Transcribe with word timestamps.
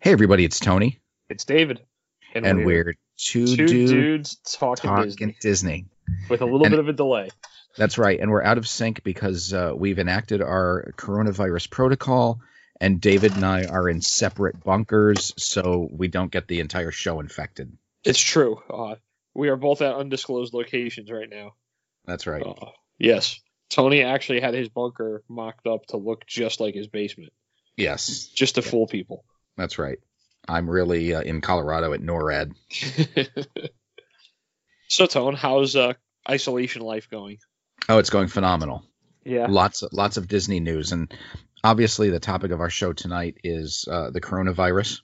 Hey, 0.00 0.12
everybody, 0.12 0.44
it's 0.44 0.58
Tony. 0.60 0.98
It's 1.28 1.44
David. 1.44 1.80
And, 2.34 2.64
we're, 2.64 2.94
two, 3.16 3.46
two 3.46 3.66
dudes 3.66 3.90
dudes 3.90 4.36
talking, 4.46 4.88
talking 4.88 5.04
Disney 5.10 5.36
Disney. 5.40 5.86
with 6.28 6.40
a 6.40 6.44
little 6.44 6.64
And- 6.64 6.72
bit 6.72 6.78
of 6.78 6.88
a 6.88 6.92
delay. 6.92 7.28
That's 7.76 7.98
right. 7.98 8.18
And 8.18 8.30
we're 8.30 8.42
out 8.42 8.58
of 8.58 8.66
sync 8.66 9.02
because 9.04 9.52
uh, 9.52 9.72
we've 9.76 9.98
enacted 9.98 10.42
our 10.42 10.92
coronavirus 10.96 11.70
protocol, 11.70 12.40
and 12.80 13.00
David 13.00 13.34
and 13.36 13.44
I 13.44 13.66
are 13.66 13.88
in 13.88 14.00
separate 14.00 14.62
bunkers, 14.64 15.32
so 15.36 15.88
we 15.90 16.08
don't 16.08 16.32
get 16.32 16.48
the 16.48 16.60
entire 16.60 16.90
show 16.90 17.20
infected. 17.20 17.76
It's 18.02 18.18
true. 18.20 18.60
Uh, 18.68 18.96
we 19.34 19.50
are 19.50 19.56
both 19.56 19.82
at 19.82 19.94
undisclosed 19.94 20.52
locations 20.52 21.10
right 21.12 21.28
now. 21.30 21.54
That's 22.06 22.26
right. 22.26 22.42
Uh, 22.44 22.70
yes. 22.98 23.38
Tony 23.68 24.02
actually 24.02 24.40
had 24.40 24.54
his 24.54 24.68
bunker 24.68 25.22
mocked 25.28 25.66
up 25.68 25.86
to 25.86 25.96
look 25.96 26.26
just 26.26 26.58
like 26.60 26.74
his 26.74 26.88
basement, 26.88 27.32
Yes, 27.76 28.26
just 28.34 28.56
to 28.56 28.62
fool 28.62 28.88
people. 28.88 29.24
That's 29.56 29.78
right. 29.78 29.98
I'm 30.48 30.68
really 30.68 31.14
uh, 31.14 31.22
in 31.22 31.40
Colorado 31.40 31.92
at 31.92 32.00
NORAD. 32.00 32.54
so, 34.88 35.06
Tone, 35.06 35.34
how's 35.34 35.76
uh, 35.76 35.94
isolation 36.28 36.82
life 36.82 37.08
going? 37.10 37.38
Oh, 37.88 37.98
it's 37.98 38.10
going 38.10 38.28
phenomenal. 38.28 38.84
Yeah. 39.24 39.46
Lots, 39.48 39.84
lots 39.92 40.16
of 40.16 40.28
Disney 40.28 40.60
news, 40.60 40.92
and 40.92 41.12
obviously 41.62 42.10
the 42.10 42.20
topic 42.20 42.50
of 42.52 42.60
our 42.60 42.70
show 42.70 42.92
tonight 42.92 43.36
is 43.44 43.86
uh, 43.90 44.10
the 44.10 44.20
coronavirus 44.20 45.00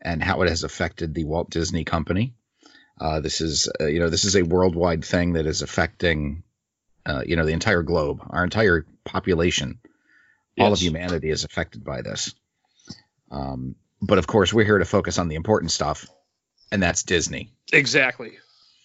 and 0.00 0.22
how 0.22 0.42
it 0.42 0.48
has 0.48 0.64
affected 0.64 1.14
the 1.14 1.24
Walt 1.24 1.50
Disney 1.50 1.84
Company. 1.84 2.34
Uh, 3.00 3.20
this 3.20 3.40
is, 3.40 3.68
uh, 3.80 3.86
you 3.86 4.00
know, 4.00 4.10
this 4.10 4.24
is 4.24 4.36
a 4.36 4.42
worldwide 4.42 5.04
thing 5.04 5.34
that 5.34 5.46
is 5.46 5.62
affecting, 5.62 6.42
uh, 7.06 7.22
you 7.26 7.36
know, 7.36 7.44
the 7.44 7.52
entire 7.52 7.82
globe, 7.82 8.20
our 8.30 8.44
entire 8.44 8.86
population. 9.04 9.80
All 10.58 10.72
of 10.72 10.78
humanity 10.78 11.30
is 11.30 11.44
affected 11.44 11.82
by 11.82 12.02
this. 12.02 12.34
Um, 13.32 13.74
but 14.00 14.18
of 14.18 14.26
course, 14.26 14.52
we're 14.52 14.64
here 14.64 14.78
to 14.78 14.84
focus 14.84 15.18
on 15.18 15.28
the 15.28 15.36
important 15.36 15.72
stuff, 15.72 16.06
and 16.70 16.82
that's 16.82 17.02
Disney. 17.02 17.52
Exactly. 17.72 18.32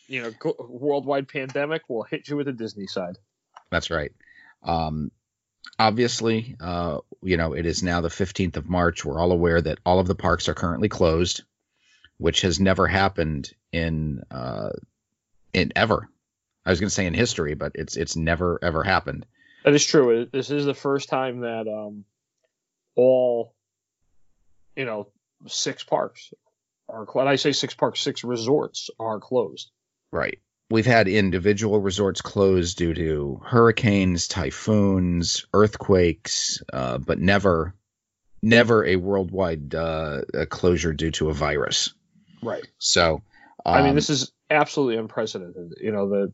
You 0.07 0.23
know, 0.23 0.31
go- 0.31 0.55
worldwide 0.69 1.27
pandemic 1.27 1.83
will 1.89 2.03
hit 2.03 2.29
you 2.29 2.37
with 2.37 2.45
the 2.45 2.53
Disney 2.53 2.87
side. 2.87 3.17
That's 3.69 3.91
right. 3.91 4.13
Um, 4.63 5.11
obviously, 5.77 6.55
uh, 6.59 6.99
you 7.21 7.35
know, 7.35 7.53
it 7.53 7.65
is 7.65 7.83
now 7.83 8.01
the 8.01 8.07
15th 8.07 8.55
of 8.55 8.69
March. 8.69 9.03
We're 9.03 9.19
all 9.19 9.33
aware 9.33 9.61
that 9.61 9.79
all 9.85 9.99
of 9.99 10.07
the 10.07 10.15
parks 10.15 10.47
are 10.47 10.53
currently 10.53 10.87
closed, 10.87 11.43
which 12.17 12.41
has 12.41 12.59
never 12.59 12.87
happened 12.87 13.51
in 13.73 14.23
uh, 14.31 14.69
in 15.53 15.73
ever. 15.75 16.09
I 16.65 16.69
was 16.69 16.79
going 16.79 16.89
to 16.89 16.93
say 16.95 17.05
in 17.05 17.13
history, 17.13 17.53
but 17.53 17.73
it's 17.75 17.97
it's 17.97 18.15
never 18.15 18.59
ever 18.61 18.83
happened. 18.83 19.25
That 19.65 19.73
is 19.73 19.85
true. 19.85 20.27
This 20.31 20.49
is 20.51 20.65
the 20.65 20.73
first 20.73 21.09
time 21.09 21.41
that 21.41 21.67
um, 21.67 22.05
all, 22.95 23.53
you 24.77 24.85
know, 24.85 25.07
six 25.47 25.83
parks 25.83 26.31
are. 26.87 27.03
When 27.05 27.27
I 27.27 27.35
say 27.35 27.51
six 27.51 27.73
parks, 27.73 27.99
six 27.99 28.23
resorts 28.23 28.89
are 28.99 29.19
closed. 29.19 29.71
Right. 30.11 30.39
We've 30.69 30.85
had 30.85 31.07
individual 31.07 31.79
resorts 31.79 32.21
closed 32.21 32.77
due 32.77 32.93
to 32.93 33.41
hurricanes, 33.43 34.27
typhoons, 34.27 35.45
earthquakes, 35.53 36.61
uh, 36.71 36.97
but 36.97 37.19
never, 37.19 37.73
never 38.41 38.85
a 38.85 38.97
worldwide 38.97 39.73
uh, 39.73 40.21
a 40.33 40.45
closure 40.45 40.93
due 40.93 41.11
to 41.11 41.29
a 41.29 41.33
virus. 41.33 41.93
Right. 42.43 42.67
So, 42.77 43.23
I 43.65 43.79
mean, 43.79 43.89
um, 43.89 43.95
this 43.95 44.09
is 44.09 44.31
absolutely 44.49 44.97
unprecedented. 44.97 45.75
You 45.81 45.91
know, 45.91 46.09
the 46.09 46.33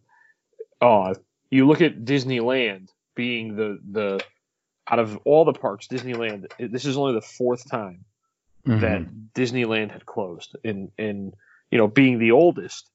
uh, 0.86 1.14
you 1.50 1.68
look 1.68 1.82
at 1.82 2.04
Disneyland 2.04 2.90
being 3.16 3.56
the 3.56 3.80
the 3.90 4.24
out 4.88 5.00
of 5.00 5.18
all 5.26 5.46
the 5.46 5.54
parks, 5.54 5.88
Disneyland. 5.88 6.48
This 6.60 6.86
is 6.86 6.98
only 6.98 7.14
the 7.14 7.22
fourth 7.22 7.70
time 7.70 8.04
mhm. 8.68 8.82
that 8.82 9.34
Disneyland 9.34 9.92
had 9.92 10.06
closed, 10.06 10.56
and 10.64 10.92
and 10.98 11.34
you 11.72 11.78
know, 11.78 11.88
being 11.88 12.20
the 12.20 12.32
oldest. 12.32 12.90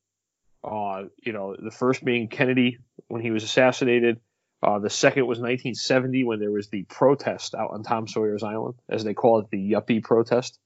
Uh, 0.65 1.05
you 1.19 1.33
know, 1.33 1.55
the 1.57 1.71
first 1.71 2.05
being 2.05 2.29
Kennedy 2.29 2.79
when 3.07 3.23
he 3.23 3.31
was 3.31 3.45
assassinated. 3.45 4.21
Uh, 4.61 4.81
the 4.81 4.91
second 4.91 5.25
was 5.25 5.39
1970 5.39 6.25
when 6.25 6.41
there 6.41 6.51
was 6.51 6.69
the 6.69 6.83
protest 6.83 7.55
out 7.55 7.71
on 7.71 7.85
Tom 7.85 8.09
Sawyer's 8.09 8.43
Island, 8.43 8.75
as 8.89 9.05
they 9.05 9.15
call 9.15 9.39
it, 9.39 9.47
the 9.51 9.71
Yuppie 9.71 10.03
protest, 10.03 10.59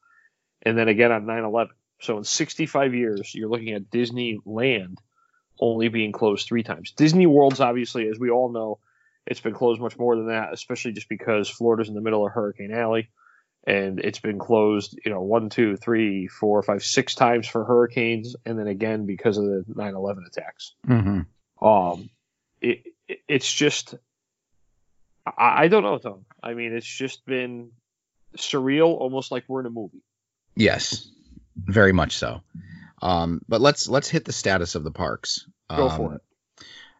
and 0.63 0.79
then 0.79 0.89
again 0.89 1.13
on 1.13 1.27
9/11. 1.27 1.69
So 2.01 2.17
in 2.19 2.25
65 2.25 2.95
years, 2.95 3.35
you're 3.35 3.51
looking 3.51 3.75
at 3.75 3.91
Disneyland 3.91 4.97
only 5.61 5.89
being 5.89 6.13
closed 6.13 6.47
three 6.47 6.63
times. 6.63 6.93
Disney 6.93 7.27
World's 7.27 7.61
obviously, 7.61 8.09
as 8.09 8.19
we 8.19 8.31
all 8.31 8.51
know, 8.51 8.79
it's 9.27 9.41
been 9.41 9.55
closed 9.55 9.81
much 9.81 9.99
more 9.99 10.17
than 10.17 10.29
that, 10.29 10.53
especially 10.53 10.93
just 10.93 11.09
because 11.09 11.49
Florida's 11.49 11.89
in 11.89 11.95
the 11.95 12.01
middle 12.01 12.27
of 12.27 12.33
Hurricane 12.33 12.73
Alley 12.73 13.09
and 13.65 14.01
it's 14.01 14.19
been 14.19 14.39
closed, 14.39 14.99
you 15.05 15.11
know, 15.13 15.21
one, 15.23 15.49
two, 15.51 15.77
three, 15.77 16.27
four, 16.27 16.63
five, 16.63 16.83
six 16.83 17.15
times 17.15 17.47
for 17.47 17.65
hurricanes, 17.65 18.35
and 18.45 18.59
then 18.59 18.67
again 18.67 19.07
because 19.07 19.39
of 19.39 19.45
the 19.45 19.65
9/11 19.69 20.27
attacks. 20.27 20.75
Mhm. 20.87 21.27
Um, 21.61 22.11
it, 22.61 22.83
it 23.09 23.21
it's 23.29 23.53
just, 23.53 23.95
I, 25.27 25.65
I 25.65 25.69
don't 25.69 25.83
know, 25.85 25.99
Tom. 25.99 26.25
I 26.43 26.55
mean, 26.55 26.73
it's 26.73 26.87
just 26.87 27.25
been 27.25 27.71
surreal, 28.37 28.89
almost 28.89 29.31
like 29.31 29.45
we're 29.49 29.61
in 29.61 29.67
a 29.67 29.71
movie. 29.71 30.03
Yes, 30.57 31.09
very 31.57 31.93
much 31.93 32.17
so. 32.17 32.43
Um, 33.01 33.43
but 33.49 33.61
let's 33.61 33.89
let's 33.89 34.09
hit 34.09 34.25
the 34.25 34.33
status 34.33 34.75
of 34.75 34.85
the 34.85 34.91
parks. 34.91 35.47
Go 35.69 35.89
Um, 35.89 35.97
for 35.97 36.15
it. 36.15 36.23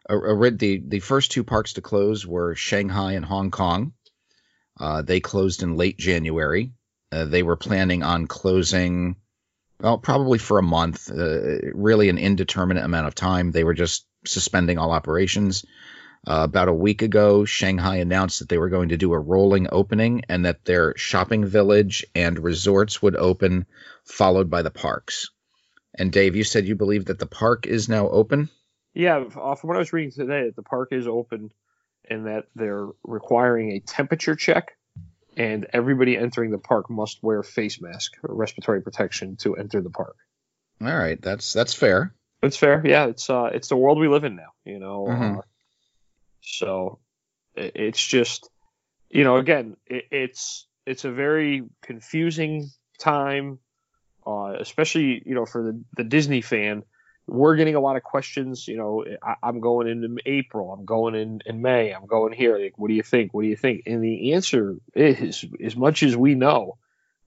uh, 0.09 0.45
uh, 0.45 0.49
the 0.53 0.81
the 0.85 0.99
first 0.99 1.31
two 1.31 1.43
parks 1.43 1.73
to 1.73 1.81
close 1.81 2.25
were 2.25 2.55
Shanghai 2.55 3.13
and 3.13 3.25
Hong 3.25 3.51
Kong. 3.51 3.93
Uh, 4.79 5.01
they 5.01 5.19
closed 5.19 5.63
in 5.63 5.75
late 5.75 5.97
January. 5.97 6.71
Uh, 7.11 7.25
they 7.25 7.43
were 7.43 7.55
planning 7.55 8.01
on 8.01 8.27
closing, 8.27 9.15
well, 9.79 9.97
probably 9.97 10.39
for 10.39 10.57
a 10.57 10.63
month, 10.63 11.11
uh, 11.11 11.57
really 11.73 12.09
an 12.09 12.17
indeterminate 12.17 12.83
amount 12.83 13.07
of 13.07 13.15
time. 13.15 13.51
They 13.51 13.63
were 13.63 13.75
just 13.75 14.07
suspending 14.25 14.77
all 14.77 14.91
operations. 14.91 15.65
Uh, 16.25 16.41
about 16.43 16.69
a 16.69 16.73
week 16.73 17.01
ago, 17.01 17.43
Shanghai 17.43 17.97
announced 17.97 18.39
that 18.39 18.49
they 18.49 18.57
were 18.57 18.69
going 18.69 18.89
to 18.89 18.97
do 18.97 19.11
a 19.13 19.19
rolling 19.19 19.67
opening 19.71 20.23
and 20.29 20.45
that 20.45 20.63
their 20.63 20.95
shopping 20.97 21.45
village 21.45 22.05
and 22.15 22.39
resorts 22.39 23.01
would 23.01 23.17
open, 23.17 23.65
followed 24.05 24.49
by 24.49 24.61
the 24.61 24.71
parks. 24.71 25.29
And 25.93 26.11
Dave, 26.11 26.35
you 26.35 26.45
said 26.45 26.65
you 26.65 26.75
believe 26.75 27.05
that 27.05 27.19
the 27.19 27.27
park 27.27 27.67
is 27.67 27.89
now 27.89 28.09
open? 28.09 28.49
Yeah, 28.93 29.25
from 29.29 29.67
what 29.67 29.75
I 29.75 29.79
was 29.79 29.91
reading 29.91 30.11
today, 30.11 30.51
the 30.55 30.63
park 30.63 30.89
is 30.93 31.07
open 31.07 31.51
and 32.09 32.27
that 32.27 32.45
they're 32.55 32.87
requiring 33.03 33.71
a 33.71 33.79
temperature 33.79 34.35
check, 34.35 34.73
and 35.37 35.67
everybody 35.73 36.17
entering 36.17 36.51
the 36.51 36.57
park 36.57 36.89
must 36.89 37.19
wear 37.21 37.43
face 37.43 37.81
mask 37.81 38.13
or 38.23 38.35
respiratory 38.35 38.81
protection 38.81 39.37
to 39.37 39.55
enter 39.55 39.81
the 39.81 39.89
park. 39.89 40.15
All 40.81 40.95
right, 40.95 41.21
that's 41.21 41.53
that's 41.53 41.73
fair. 41.73 42.13
It's 42.41 42.57
fair, 42.57 42.81
yeah. 42.85 43.05
It's 43.05 43.29
uh, 43.29 43.49
it's 43.53 43.69
the 43.69 43.77
world 43.77 43.99
we 43.99 44.07
live 44.07 44.25
in 44.25 44.35
now, 44.35 44.51
you 44.65 44.79
know. 44.79 45.05
Mhm. 45.07 45.37
Uh, 45.37 45.41
so 46.41 46.99
it's 47.55 48.05
just, 48.05 48.49
you 49.09 49.23
know, 49.23 49.37
again, 49.37 49.77
it, 49.85 50.05
it's 50.11 50.67
it's 50.85 51.05
a 51.05 51.11
very 51.11 51.63
confusing 51.81 52.69
time, 52.99 53.59
uh, 54.27 54.55
especially 54.59 55.23
you 55.25 55.35
know 55.35 55.45
for 55.45 55.63
the 55.63 55.83
the 55.95 56.03
Disney 56.03 56.41
fan. 56.41 56.83
We're 57.25 57.55
getting 57.55 57.75
a 57.75 57.79
lot 57.79 57.95
of 57.95 58.03
questions. 58.03 58.67
You 58.67 58.77
know, 58.77 59.05
I, 59.21 59.35
I'm 59.41 59.59
going 59.61 59.87
in 59.87 60.17
April. 60.25 60.73
I'm 60.73 60.85
going 60.85 61.15
in 61.15 61.41
in 61.45 61.61
May. 61.61 61.91
I'm 61.91 62.05
going 62.05 62.33
here. 62.33 62.57
Like, 62.57 62.77
what 62.77 62.89
do 62.89 62.93
you 62.93 63.03
think? 63.03 63.33
What 63.33 63.43
do 63.43 63.47
you 63.47 63.55
think? 63.55 63.83
And 63.85 64.03
the 64.03 64.33
answer 64.33 64.75
is, 64.93 65.45
as 65.63 65.75
much 65.75 66.03
as 66.03 66.17
we 66.17 66.35
know, 66.35 66.77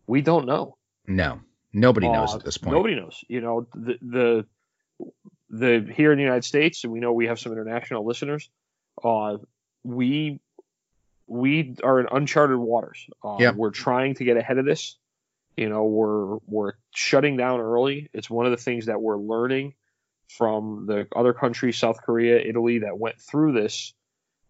we 0.07 0.21
don't 0.21 0.47
know. 0.47 0.77
No, 1.07 1.41
nobody 1.73 2.09
knows 2.09 2.35
Uh, 2.35 2.37
at 2.39 2.45
this 2.45 2.59
point. 2.59 2.77
Nobody 2.77 2.95
knows. 2.95 3.25
You 3.29 3.41
know, 3.41 3.67
the 3.75 3.99
the 4.03 4.47
the 5.49 5.93
here 5.95 6.13
in 6.13 6.19
the 6.19 6.25
United 6.25 6.45
States, 6.45 6.85
and 6.85 6.93
we 6.93 7.01
know 7.01 7.13
we 7.13 7.27
have 7.29 7.39
some 7.39 7.53
international 7.53 8.05
listeners. 8.05 8.51
Uh, 9.03 9.39
we 9.83 10.41
we 11.27 11.75
are 11.83 12.01
in 12.01 12.07
uncharted 12.11 12.59
waters. 12.59 13.07
Uh, 13.25 13.37
Yeah. 13.41 13.53
We're 13.53 13.71
trying 13.71 14.15
to 14.17 14.25
get 14.25 14.37
ahead 14.37 14.59
of 14.59 14.65
this. 14.65 14.97
You 15.57 15.69
know, 15.69 15.85
we're 15.85 16.37
we're 16.47 16.73
shutting 16.95 17.37
down 17.37 17.61
early. 17.61 18.11
It's 18.13 18.29
one 18.29 18.45
of 18.47 18.53
the 18.53 18.59
things 18.63 18.87
that 18.87 19.01
we're 19.01 19.17
learning 19.17 19.75
from 20.29 20.87
the 20.87 21.07
other 21.15 21.33
countries, 21.33 21.79
South 21.79 21.99
Korea, 22.03 22.39
Italy, 22.39 22.81
that 22.81 22.99
went 22.99 23.21
through 23.21 23.53
this. 23.53 23.95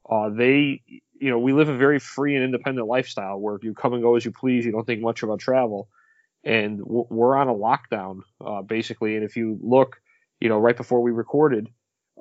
Uh, 0.08 0.30
they, 0.30 0.82
you 0.86 1.30
know, 1.30 1.38
we 1.38 1.52
live 1.52 1.68
a 1.68 1.76
very 1.76 1.98
free 1.98 2.34
and 2.36 2.44
independent 2.44 2.86
lifestyle 2.86 3.38
where 3.38 3.58
you 3.60 3.74
come 3.74 3.92
and 3.92 4.02
go 4.02 4.16
as 4.16 4.24
you 4.24 4.32
please. 4.32 4.64
You 4.64 4.72
don't 4.72 4.86
think 4.86 5.02
much 5.02 5.22
about 5.22 5.40
travel 5.40 5.88
and 6.46 6.80
we're 6.84 7.36
on 7.36 7.48
a 7.48 7.54
lockdown 7.54 8.20
uh, 8.40 8.62
basically. 8.62 9.16
And 9.16 9.24
if 9.24 9.36
you 9.36 9.58
look, 9.60 10.00
you 10.40 10.48
know, 10.48 10.58
right 10.58 10.76
before 10.76 11.02
we 11.02 11.10
recorded, 11.10 11.68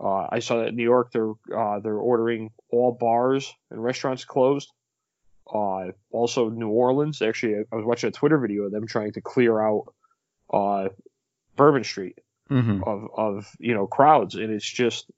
uh, 0.04 0.28
I 0.30 0.40
saw 0.40 0.58
that 0.58 0.70
in 0.70 0.76
New 0.76 0.84
York 0.84 1.12
they're 1.14 1.32
uh, 1.56 1.80
they're 1.80 1.96
ordering 1.96 2.50
all 2.70 2.92
bars 2.92 3.54
and 3.70 3.82
restaurants 3.82 4.26
closed. 4.26 4.72
Uh, 5.48 5.92
also, 6.12 6.50
New 6.50 6.70
Orleans. 6.70 7.22
Actually, 7.22 7.64
I 7.72 7.76
was 7.76 7.86
watching 7.86 8.08
a 8.08 8.12
Twitter 8.12 8.40
video 8.40 8.64
of 8.64 8.72
them 8.72 8.88
trying 8.88 9.14
to 9.14 9.22
clear 9.22 9.62
out 9.62 9.94
uh, 10.52 10.90
Bourbon 11.56 11.84
Street 11.84 12.18
Mhm. 12.50 12.86
of 12.86 13.10
of 13.18 13.56
you 13.60 13.74
know 13.74 13.88
crowds, 13.88 14.36
and 14.36 14.52
it's 14.54 14.70
just 14.70 15.10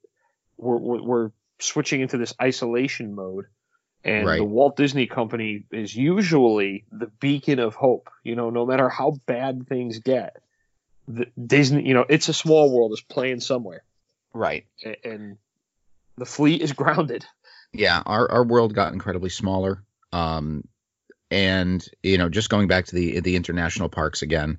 we're 0.56 0.76
we're, 0.78 1.02
we're 1.02 1.30
switching 1.58 2.00
into 2.00 2.16
this 2.18 2.34
isolation 2.40 3.14
mode, 3.14 3.46
And 4.04 4.26
Right. 4.26 4.38
the 4.38 4.44
Walt 4.44 4.76
Disney 4.76 5.06
Company 5.06 5.64
is 5.72 5.94
usually 5.94 6.84
the 6.92 7.08
beacon 7.20 7.58
of 7.58 7.74
hope. 7.74 8.08
You 8.24 8.36
know, 8.36 8.50
no 8.50 8.64
matter 8.64 8.88
how 8.88 9.16
bad 9.26 9.66
things 9.68 9.98
get, 9.98 10.36
the 11.08 11.26
Disney, 11.36 11.86
you 11.86 11.94
know, 11.94 12.06
it's 12.08 12.28
a 12.28 12.32
small 12.34 12.72
world 12.72 12.92
is 12.92 13.00
playing 13.02 13.40
somewhere, 13.40 13.82
Right. 14.32 14.66
A- 14.84 15.04
and 15.06 15.36
the 16.16 16.26
fleet 16.26 16.62
is 16.62 16.72
grounded. 16.82 17.24
yeah 17.72 18.02
our, 18.06 18.30
our 18.30 18.44
world 18.44 18.72
got 18.74 18.92
incredibly 18.94 19.28
smaller 19.30 19.84
um 20.12 20.64
and 21.30 21.86
you 22.02 22.16
know 22.16 22.28
just 22.30 22.48
going 22.48 22.66
back 22.66 22.86
to 22.86 22.94
the 22.94 23.20
the 23.20 23.36
international 23.36 23.88
parks 23.90 24.22
again 24.22 24.58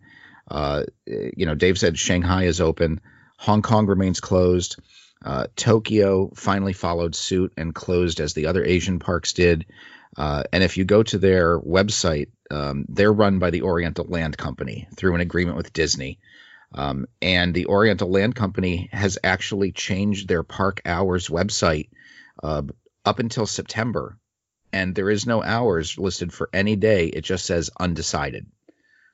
uh 0.50 0.84
you 1.06 1.46
know 1.46 1.56
dave 1.56 1.78
said 1.78 1.98
shanghai 1.98 2.44
is 2.44 2.62
open. 2.62 3.01
Hong 3.38 3.62
kong 3.62 3.86
remains 3.88 4.19
closed. 4.19 4.78
Uh, 5.24 5.48
tokyo 5.56 6.31
finally 6.36 6.74
followed 6.74 7.13
suit 7.13 7.54
and 7.57 7.75
closed 7.75 8.19
as 8.22 8.34
the 8.34 8.48
other 8.48 8.63
asian 8.63 9.00
parks 9.00 9.34
did. 9.34 9.66
Uh, 10.18 10.44
and 10.51 10.63
if 10.63 10.78
you 10.78 10.86
go 10.86 11.04
to 11.04 11.18
their 11.18 11.60
website 11.60 12.30
um, 12.51 12.86
they're 12.90 13.13
run 13.13 13.40
by 13.40 13.50
the 13.50 13.63
oriental 13.63 14.06
land 14.06 14.38
company 14.38 14.88
through 14.96 15.16
an 15.16 15.22
agreement 15.22 15.57
with 15.57 15.74
disney. 15.74 16.19
Um, 16.74 17.07
and 17.22 17.54
the 17.54 17.66
oriental 17.66 18.12
land 18.12 18.36
company 18.36 18.90
has 18.92 19.18
actually 19.24 19.72
changed 19.72 20.28
their 20.28 20.44
park 20.44 20.81
hours 20.86 21.28
website 21.28 21.90
uh, 22.44 22.62
up 23.04 23.19
until 23.19 23.45
September, 23.48 24.18
and 24.72 24.94
there 24.94 25.10
is 25.10 25.25
no 25.25 25.44
hours 25.44 25.98
listed 25.98 26.31
for 26.31 26.50
any 26.54 26.75
day. 26.75 27.07
It 27.07 27.22
just 27.22 27.45
says 27.45 27.72
undecided. 27.80 28.45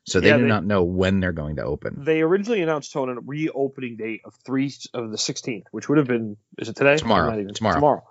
So 0.06 0.20
they 0.20 0.28
Yeah, 0.30 0.38
do 0.38 0.44
they- 0.44 0.50
not 0.50 0.66
know 0.66 0.84
when 0.84 1.20
they're 1.20 1.32
going 1.32 1.56
to 1.58 1.64
open. 1.64 2.04
They 2.04 2.22
originally 2.22 2.62
announced 2.62 2.94
Tone 2.94 3.10
a 3.10 3.20
reopening 3.20 3.98
date 3.98 4.22
of 4.24 4.36
three 4.46 4.72
of 4.94 5.12
the 5.12 5.18
16th, 5.18 5.66
which 5.72 5.90
would 5.90 5.98
have 5.98 6.08
been 6.08 6.38
is 6.60 6.70
it 6.70 6.76
today? 6.76 6.98
Tomorrow. 6.98 7.40
Even- 7.40 7.54
Tomorrow. 7.54 7.76
Tomorrow. 7.76 8.04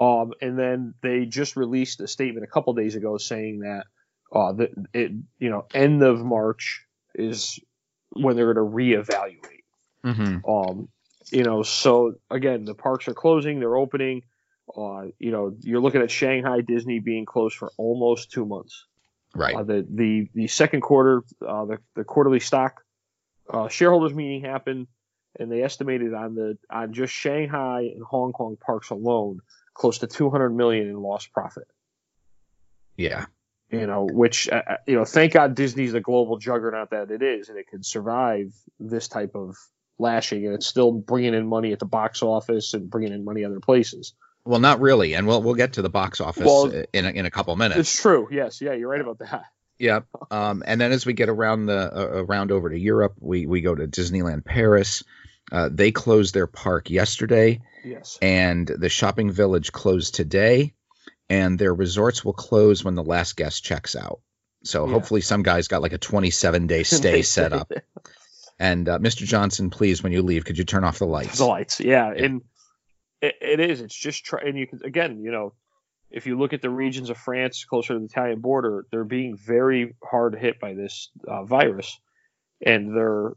Um, 0.00 0.32
and 0.40 0.58
then 0.58 0.94
they 1.02 1.24
just 1.26 1.56
released 1.56 2.00
a 2.00 2.06
statement 2.06 2.44
a 2.44 2.46
couple 2.46 2.72
days 2.74 2.94
ago 2.94 3.18
saying 3.18 3.60
that 3.60 3.86
uh, 4.30 4.52
that 4.52 4.70
it 4.92 5.10
you 5.38 5.50
know 5.50 5.66
end 5.72 6.02
of 6.02 6.22
March 6.22 6.84
is 7.14 7.58
when 8.12 8.36
they're 8.36 8.52
going 8.52 8.64
to 8.70 8.76
reevaluate. 8.76 9.64
Mm-hmm. 10.04 10.48
Um, 10.48 10.88
you 11.32 11.42
know, 11.42 11.62
so 11.62 12.14
again, 12.30 12.64
the 12.64 12.74
parks 12.74 13.08
are 13.08 13.14
closing, 13.14 13.58
they're 13.58 13.76
opening. 13.76 14.22
Uh, 14.76 15.06
you 15.18 15.30
know, 15.32 15.56
you're 15.60 15.80
looking 15.80 16.02
at 16.02 16.10
Shanghai 16.10 16.60
Disney 16.60 17.00
being 17.00 17.24
closed 17.24 17.56
for 17.56 17.72
almost 17.78 18.30
two 18.30 18.44
months. 18.44 18.84
Right. 19.38 19.54
Uh, 19.54 19.62
the 19.62 19.86
the 19.88 20.28
the 20.34 20.46
second 20.48 20.80
quarter, 20.80 21.22
uh, 21.46 21.64
the 21.64 21.78
the 21.94 22.04
quarterly 22.04 22.40
stock 22.40 22.82
uh, 23.48 23.68
shareholders 23.68 24.14
meeting 24.14 24.42
happened, 24.42 24.88
and 25.38 25.50
they 25.50 25.62
estimated 25.62 26.12
on 26.14 26.34
the 26.34 26.58
on 26.70 26.92
just 26.92 27.12
Shanghai 27.12 27.90
and 27.94 28.02
Hong 28.02 28.32
Kong 28.32 28.56
parks 28.60 28.90
alone, 28.90 29.40
close 29.74 29.98
to 29.98 30.06
200 30.06 30.50
million 30.50 30.88
in 30.88 30.96
lost 30.96 31.32
profit. 31.32 31.68
yeah. 33.70 33.80
You 33.80 33.86
know, 33.86 34.08
which 34.10 34.48
uh, 34.48 34.62
uh, 34.66 34.76
you 34.86 34.96
know, 34.96 35.04
thank 35.04 35.34
God 35.34 35.54
Disney's 35.54 35.92
the 35.92 36.00
global 36.00 36.38
juggernaut 36.38 36.90
that 36.90 37.10
it 37.10 37.22
is, 37.22 37.50
and 37.50 37.58
it 37.58 37.68
can 37.68 37.82
survive 37.82 38.54
this 38.80 39.08
type 39.08 39.32
of 39.34 39.56
lashing, 39.98 40.46
and 40.46 40.54
it's 40.54 40.66
still 40.66 40.90
bringing 40.90 41.34
in 41.34 41.46
money 41.46 41.72
at 41.72 41.78
the 41.78 41.84
box 41.84 42.22
office 42.22 42.72
and 42.72 42.88
bringing 42.88 43.12
in 43.12 43.24
money 43.26 43.44
other 43.44 43.60
places. 43.60 44.14
Well, 44.48 44.60
not 44.60 44.80
really, 44.80 45.12
and 45.14 45.26
we'll 45.26 45.42
we'll 45.42 45.54
get 45.56 45.74
to 45.74 45.82
the 45.82 45.90
box 45.90 46.20
office 46.22 46.44
Well, 46.46 46.66
uh, 46.74 46.84
in 46.94 47.04
a, 47.04 47.10
in 47.10 47.26
a 47.26 47.30
couple 47.30 47.54
minutes. 47.56 47.80
It's 47.80 48.00
true. 48.00 48.28
Yes. 48.30 48.60
Yeah. 48.62 48.72
You're 48.72 48.88
right 48.88 49.00
about 49.00 49.18
that. 49.18 49.44
Yep. 49.78 50.06
Um, 50.30 50.62
and 50.66 50.80
then 50.80 50.90
as 50.90 51.04
we 51.04 51.12
get 51.12 51.28
around 51.28 51.66
the 51.66 51.78
uh, 51.94 52.24
around 52.24 52.50
over 52.50 52.70
to 52.70 52.78
Europe, 52.78 53.14
we 53.20 53.44
we 53.46 53.60
go 53.60 53.74
to 53.74 53.86
Disneyland 53.86 54.44
Paris. 54.46 55.02
Uh, 55.52 55.68
they 55.70 55.92
closed 55.92 56.32
their 56.34 56.46
park 56.46 56.88
yesterday, 56.90 57.60
Yes. 57.84 58.18
and 58.22 58.66
the 58.66 58.88
shopping 58.88 59.30
village 59.30 59.70
closed 59.70 60.14
today, 60.14 60.72
and 61.28 61.58
their 61.58 61.74
resorts 61.74 62.24
will 62.24 62.32
close 62.32 62.82
when 62.84 62.94
the 62.94 63.04
last 63.04 63.36
guest 63.36 63.62
checks 63.64 63.94
out. 63.96 64.20
So 64.64 64.86
Yeah. 64.86 64.92
hopefully, 64.92 65.20
some 65.20 65.42
guys 65.42 65.68
got 65.68 65.82
like 65.82 65.92
a 65.92 65.98
27 65.98 66.66
day 66.66 66.82
stay 66.84 67.20
set 67.22 67.52
up. 67.52 67.70
And 68.60 68.88
uh, 68.88 68.98
Mr. 68.98 69.24
Johnson, 69.24 69.70
please, 69.70 70.02
when 70.02 70.10
you 70.10 70.20
leave, 70.22 70.44
could 70.44 70.58
you 70.58 70.64
turn 70.64 70.82
off 70.82 70.98
the 70.98 71.06
lights? 71.06 71.38
The 71.38 71.46
lights, 71.46 71.78
yeah, 71.78 72.12
Yeah. 72.12 72.24
and 72.24 72.42
it, 73.20 73.34
it 73.40 73.60
is. 73.60 73.80
It's 73.80 73.94
just 73.94 74.24
try, 74.24 74.40
and 74.44 74.58
you 74.58 74.66
can 74.66 74.80
again, 74.84 75.20
you 75.20 75.30
know, 75.30 75.54
if 76.10 76.26
you 76.26 76.38
look 76.38 76.52
at 76.52 76.62
the 76.62 76.70
regions 76.70 77.10
of 77.10 77.18
France 77.18 77.64
closer 77.64 77.94
to 77.94 77.98
the 77.98 78.06
Italian 78.06 78.40
border, 78.40 78.86
they're 78.90 79.04
being 79.04 79.36
very 79.36 79.94
hard 80.02 80.34
hit 80.34 80.60
by 80.60 80.74
this 80.74 81.10
uh, 81.26 81.44
virus, 81.44 81.98
and 82.64 82.96
they're, 82.96 83.32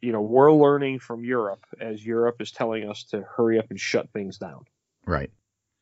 you 0.00 0.12
know, 0.12 0.22
we're 0.22 0.52
learning 0.52 0.98
from 0.98 1.24
Europe 1.24 1.64
as 1.80 2.04
Europe 2.04 2.40
is 2.40 2.50
telling 2.50 2.88
us 2.88 3.04
to 3.04 3.22
hurry 3.36 3.58
up 3.58 3.66
and 3.70 3.80
shut 3.80 4.10
things 4.10 4.38
down. 4.38 4.64
Right. 5.06 5.30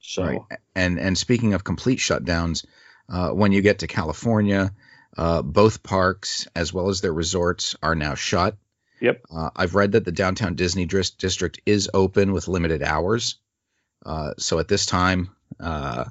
So 0.00 0.25
Right. 0.25 0.41
And 0.75 0.99
and 0.99 1.17
speaking 1.17 1.55
of 1.55 1.65
complete 1.65 1.99
shutdowns, 1.99 2.65
uh, 3.09 3.31
when 3.31 3.53
you 3.53 3.62
get 3.62 3.81
to 3.81 3.87
California, 3.87 4.73
uh, 5.17 5.43
both 5.43 5.83
parks 5.83 6.47
as 6.55 6.73
well 6.73 6.88
as 6.88 7.00
their 7.00 7.12
resorts 7.12 7.76
are 7.83 7.94
now 7.94 8.15
shut. 8.15 8.56
Yep. 9.00 9.23
Uh, 9.35 9.50
I've 9.56 9.75
read 9.75 9.93
that 9.93 10.05
the 10.05 10.12
downtown 10.12 10.55
Disney 10.55 10.85
dris- 10.87 11.11
district 11.11 11.61
is 11.67 11.88
open 11.94 12.32
with 12.32 12.49
limited 12.49 12.82
hours. 12.82 13.37
Uh, 14.05 14.35
so 14.38 14.58
at 14.58 14.69
this 14.69 14.87
time, 14.87 15.31
uh, 15.58 16.05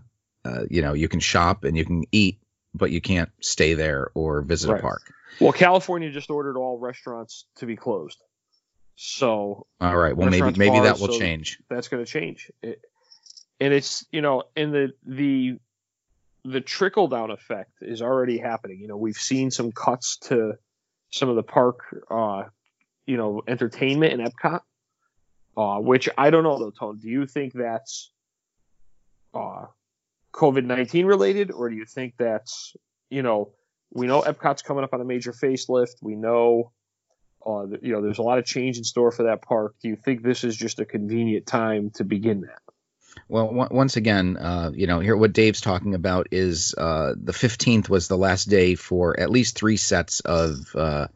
uh, 0.45 0.63
you 0.69 0.81
know, 0.81 0.93
you 0.93 1.07
can 1.07 1.19
shop 1.19 1.63
and 1.63 1.75
you 1.77 1.85
can 1.85 2.03
eat, 2.11 2.39
but 2.73 2.91
you 2.91 3.01
can't 3.01 3.29
stay 3.41 3.73
there 3.73 4.09
or 4.13 4.41
visit 4.41 4.71
Right. 4.71 4.79
a 4.79 4.81
park. 4.81 5.01
well, 5.39 5.51
California 5.53 6.09
just 6.11 6.29
ordered 6.29 6.57
all 6.57 6.77
restaurants 6.79 7.45
to 7.57 7.65
be 7.65 7.75
closed, 7.75 8.21
so 8.95 9.67
All 9.79 9.95
right. 9.97 10.15
Well, 10.15 10.29
maybe 10.29 10.51
maybe 10.57 10.79
that 10.81 10.99
will 10.99 11.07
so- 11.13 11.19
change. 11.19 11.59
that's 11.69 11.87
going 11.87 12.03
to 12.03 12.11
change. 12.11 12.51
It, 12.61 12.81
and 13.59 13.73
it's 13.73 14.05
you 14.11 14.21
know, 14.21 14.43
and 14.55 14.73
the 14.73 14.93
the 15.05 15.59
the 16.45 16.61
trickle 16.61 17.07
down 17.07 17.31
effect 17.31 17.71
is 17.81 18.01
already 18.01 18.37
happening. 18.37 18.79
You 18.79 18.87
know, 18.87 18.97
we've 18.97 19.17
seen 19.17 19.51
some 19.51 19.71
cuts 19.71 20.17
to 20.29 20.53
some 21.11 21.29
of 21.29 21.35
the 21.35 21.43
park, 21.43 21.79
uh, 22.09 22.43
you 23.09 23.17
know, 23.17 23.41
entertainment 23.47 24.13
in 24.13 24.19
Epcot, 24.19 24.61
uh, 25.57 25.79
which 25.79 26.09
I 26.15 26.29
don't 26.29 26.43
know 26.43 26.59
though. 26.59 26.69
Tone, 26.69 26.99
do 26.99 27.09
you 27.09 27.25
think 27.25 27.53
that's 27.53 28.11
uh, 29.33 29.65
COVID 30.31 30.63
nineteen 30.63 31.07
related, 31.07 31.49
or 31.49 31.71
do 31.71 31.75
you 31.75 31.85
think 31.85 32.13
that's 32.19 32.75
you 33.09 33.23
know, 33.23 33.49
we 33.91 34.05
know 34.05 34.21
Epcot's 34.21 34.61
coming 34.61 34.83
up 34.83 34.93
on 34.93 35.01
a 35.01 35.05
major 35.05 35.33
facelift. 35.33 35.95
We 36.03 36.15
know. 36.15 36.71
Uh, 37.43 37.65
you 37.81 37.93
know, 37.93 38.01
there's 38.01 38.19
a 38.19 38.21
lot 38.21 38.37
of 38.37 38.45
change 38.45 38.77
in 38.77 38.83
store 38.83 39.11
for 39.11 39.23
that 39.23 39.41
park. 39.41 39.73
Do 39.81 39.87
you 39.87 39.95
think 39.95 40.21
this 40.21 40.43
is 40.43 40.55
just 40.55 40.79
a 40.79 40.85
convenient 40.85 41.47
time 41.47 41.89
to 41.95 42.03
begin 42.03 42.41
that? 42.41 42.59
Well, 43.27 43.59
on- 43.59 43.69
once 43.71 43.95
again, 43.95 44.37
uh, 44.37 44.71
you 44.75 44.85
know, 44.85 44.99
here 44.99 45.17
what 45.17 45.33
Dave's 45.33 45.61
talking 45.61 45.95
about 45.95 46.27
is 46.31 46.75
uh, 46.77 47.13
the 47.17 47.31
15th 47.31 47.89
was 47.89 48.07
the 48.07 48.17
last 48.17 48.49
day 48.49 48.75
for 48.75 49.19
at 49.19 49.31
least 49.31 49.55
three 49.55 49.77
sets 49.77 50.19
of 50.19 50.75
uh, 50.75 51.07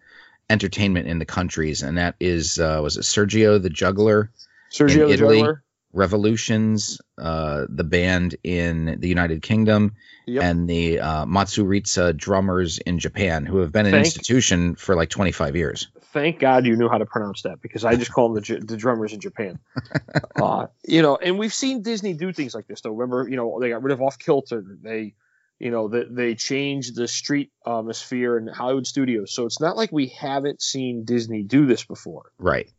entertainment 0.54 1.08
in 1.08 1.20
the 1.20 1.26
countries, 1.26 1.82
and 1.84 1.98
that 1.98 2.16
is 2.20 2.58
uh, 2.60 2.80
was 2.82 2.96
it 2.98 3.02
Sergio 3.02 3.62
the 3.62 3.70
Juggler, 3.70 4.32
Sergio 4.72 5.08
the 5.08 5.14
Italy, 5.14 5.40
Juggler? 5.40 5.64
Revolutions, 5.92 7.02
uh, 7.18 7.66
the 7.70 7.84
band 7.84 8.36
in 8.44 9.00
the 9.00 9.08
United 9.08 9.42
Kingdom, 9.42 9.94
Yep. 10.26 10.44
and 10.44 10.70
the 10.70 11.00
uh, 11.02 11.26
Matsuriza 11.26 12.16
drummers 12.16 12.78
in 12.80 12.98
Japan, 12.98 13.46
who 13.46 13.58
have 13.58 13.72
been 13.74 13.86
an 13.86 13.92
Thank- 13.92 14.06
institution 14.06 14.76
for 14.76 14.96
like 14.96 15.10
25 15.10 15.56
years. 15.58 15.90
Thank 16.14 16.40
God 16.40 16.66
you 16.66 16.76
knew 16.78 16.88
how 16.90 17.00
to 17.00 17.06
pronounce 17.06 17.42
that 17.42 17.60
because 17.62 17.84
I 17.84 17.96
just 17.96 18.12
call 18.14 18.32
them 18.34 18.44
the, 18.44 18.66
the 18.66 18.78
drummers 18.78 19.14
in 19.14 19.20
Japan. 19.20 19.60
uh, 20.42 20.68
you 20.88 21.02
know, 21.02 21.18
and 21.18 21.38
we've 21.40 21.54
seen 21.54 21.82
Disney 21.82 22.14
do 22.14 22.32
things 22.32 22.54
like 22.56 22.68
this 22.68 22.82
though. 22.82 22.92
Remember, 22.92 23.28
you 23.28 23.36
know, 23.36 23.60
they 23.60 23.70
got 23.70 23.82
rid 23.84 23.92
of 23.92 24.02
Off 24.02 24.18
Kilter. 24.20 24.64
They, 24.82 25.16
you 25.60 25.72
know, 25.72 25.88
that 25.90 26.14
they 26.14 26.36
changed 26.36 26.96
the 26.96 27.08
street 27.08 27.52
atmosphere 27.66 28.38
in 28.38 28.48
Hollywood 28.48 28.88
studios. 28.88 29.34
So 29.34 29.46
it's 29.46 29.62
not 29.62 29.78
like 29.78 29.92
we 29.92 30.08
haven't 30.08 30.62
seen 30.62 31.06
Disney 31.06 31.44
do 31.44 31.66
this 31.66 31.84
before. 31.84 32.32
Right. 32.38 32.70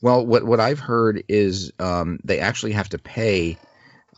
Well, 0.00 0.26
what 0.26 0.44
what 0.44 0.60
I've 0.60 0.80
heard 0.80 1.24
is 1.28 1.72
um, 1.78 2.18
they 2.24 2.40
actually 2.40 2.72
have 2.72 2.90
to 2.90 2.98
pay 2.98 3.58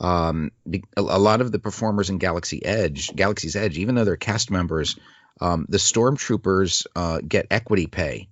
um, 0.00 0.50
a, 0.73 0.81
a 0.97 1.19
lot 1.19 1.41
of 1.41 1.53
the 1.53 1.59
performers 1.59 2.11
in 2.11 2.19
Galaxy 2.19 2.64
Edge, 2.64 3.14
Galaxy's 3.14 3.57
Edge, 3.57 3.79
even 3.79 3.95
though 3.95 4.05
they're 4.05 4.17
cast 4.17 4.50
members, 4.50 4.99
um, 5.41 5.67
the 5.69 5.79
stormtroopers 5.79 6.87
uh, 6.97 7.21
get 7.26 7.47
equity 7.50 7.87
pay, 7.87 8.29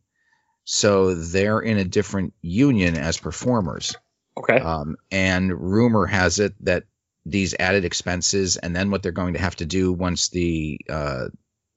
so 0.64 1.14
they're 1.14 1.60
in 1.60 1.78
a 1.78 1.84
different 1.84 2.34
union 2.42 2.96
as 2.96 3.18
performers. 3.18 3.96
Okay. 4.36 4.58
Um, 4.58 4.96
and 5.10 5.52
rumor 5.52 6.06
has 6.06 6.38
it 6.38 6.54
that 6.64 6.84
these 7.24 7.54
added 7.58 7.84
expenses, 7.84 8.56
and 8.56 8.74
then 8.74 8.90
what 8.90 9.02
they're 9.02 9.12
going 9.12 9.34
to 9.34 9.40
have 9.40 9.56
to 9.56 9.66
do 9.66 9.92
once 9.92 10.28
the 10.28 10.80
uh, 10.88 11.26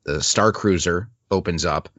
the 0.03 0.21
Star 0.21 0.51
Cruiser 0.51 1.09
opens 1.29 1.65
up, 1.65 1.89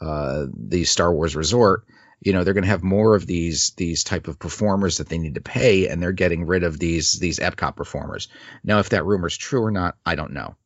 uh, 0.00 0.46
the 0.54 0.84
Star 0.84 1.12
Wars 1.12 1.36
Resort, 1.36 1.84
you 2.20 2.34
know, 2.34 2.44
they're 2.44 2.54
going 2.54 2.64
to 2.64 2.70
have 2.70 2.82
more 2.82 3.14
of 3.14 3.26
these 3.26 3.70
these 3.76 4.04
type 4.04 4.28
of 4.28 4.38
performers 4.38 4.98
that 4.98 5.08
they 5.08 5.18
need 5.18 5.36
to 5.36 5.40
pay, 5.40 5.88
and 5.88 6.02
they're 6.02 6.12
getting 6.12 6.46
rid 6.46 6.62
of 6.62 6.78
these 6.78 7.12
these 7.12 7.38
Epcot 7.38 7.76
performers. 7.76 8.28
Now, 8.62 8.78
if 8.78 8.90
that 8.90 9.06
rumor 9.06 9.28
is 9.28 9.36
true 9.36 9.62
or 9.62 9.70
not, 9.70 9.96
I 10.04 10.14
don't 10.14 10.32
know. 10.32 10.56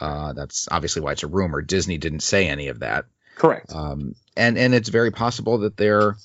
Uh, 0.00 0.32
that's 0.32 0.68
obviously 0.70 1.02
why 1.02 1.12
it's 1.12 1.22
a 1.22 1.28
rumor. 1.28 1.60
Disney 1.60 1.98
didn't 1.98 2.20
say 2.20 2.48
any 2.48 2.68
of 2.68 2.80
that. 2.80 3.06
Correct. 3.34 3.72
Um, 3.74 4.14
and 4.36 4.56
and 4.56 4.74
it's 4.74 4.88
very 4.88 5.10
possible 5.10 5.58
that 5.58 5.76
they're 5.76 6.16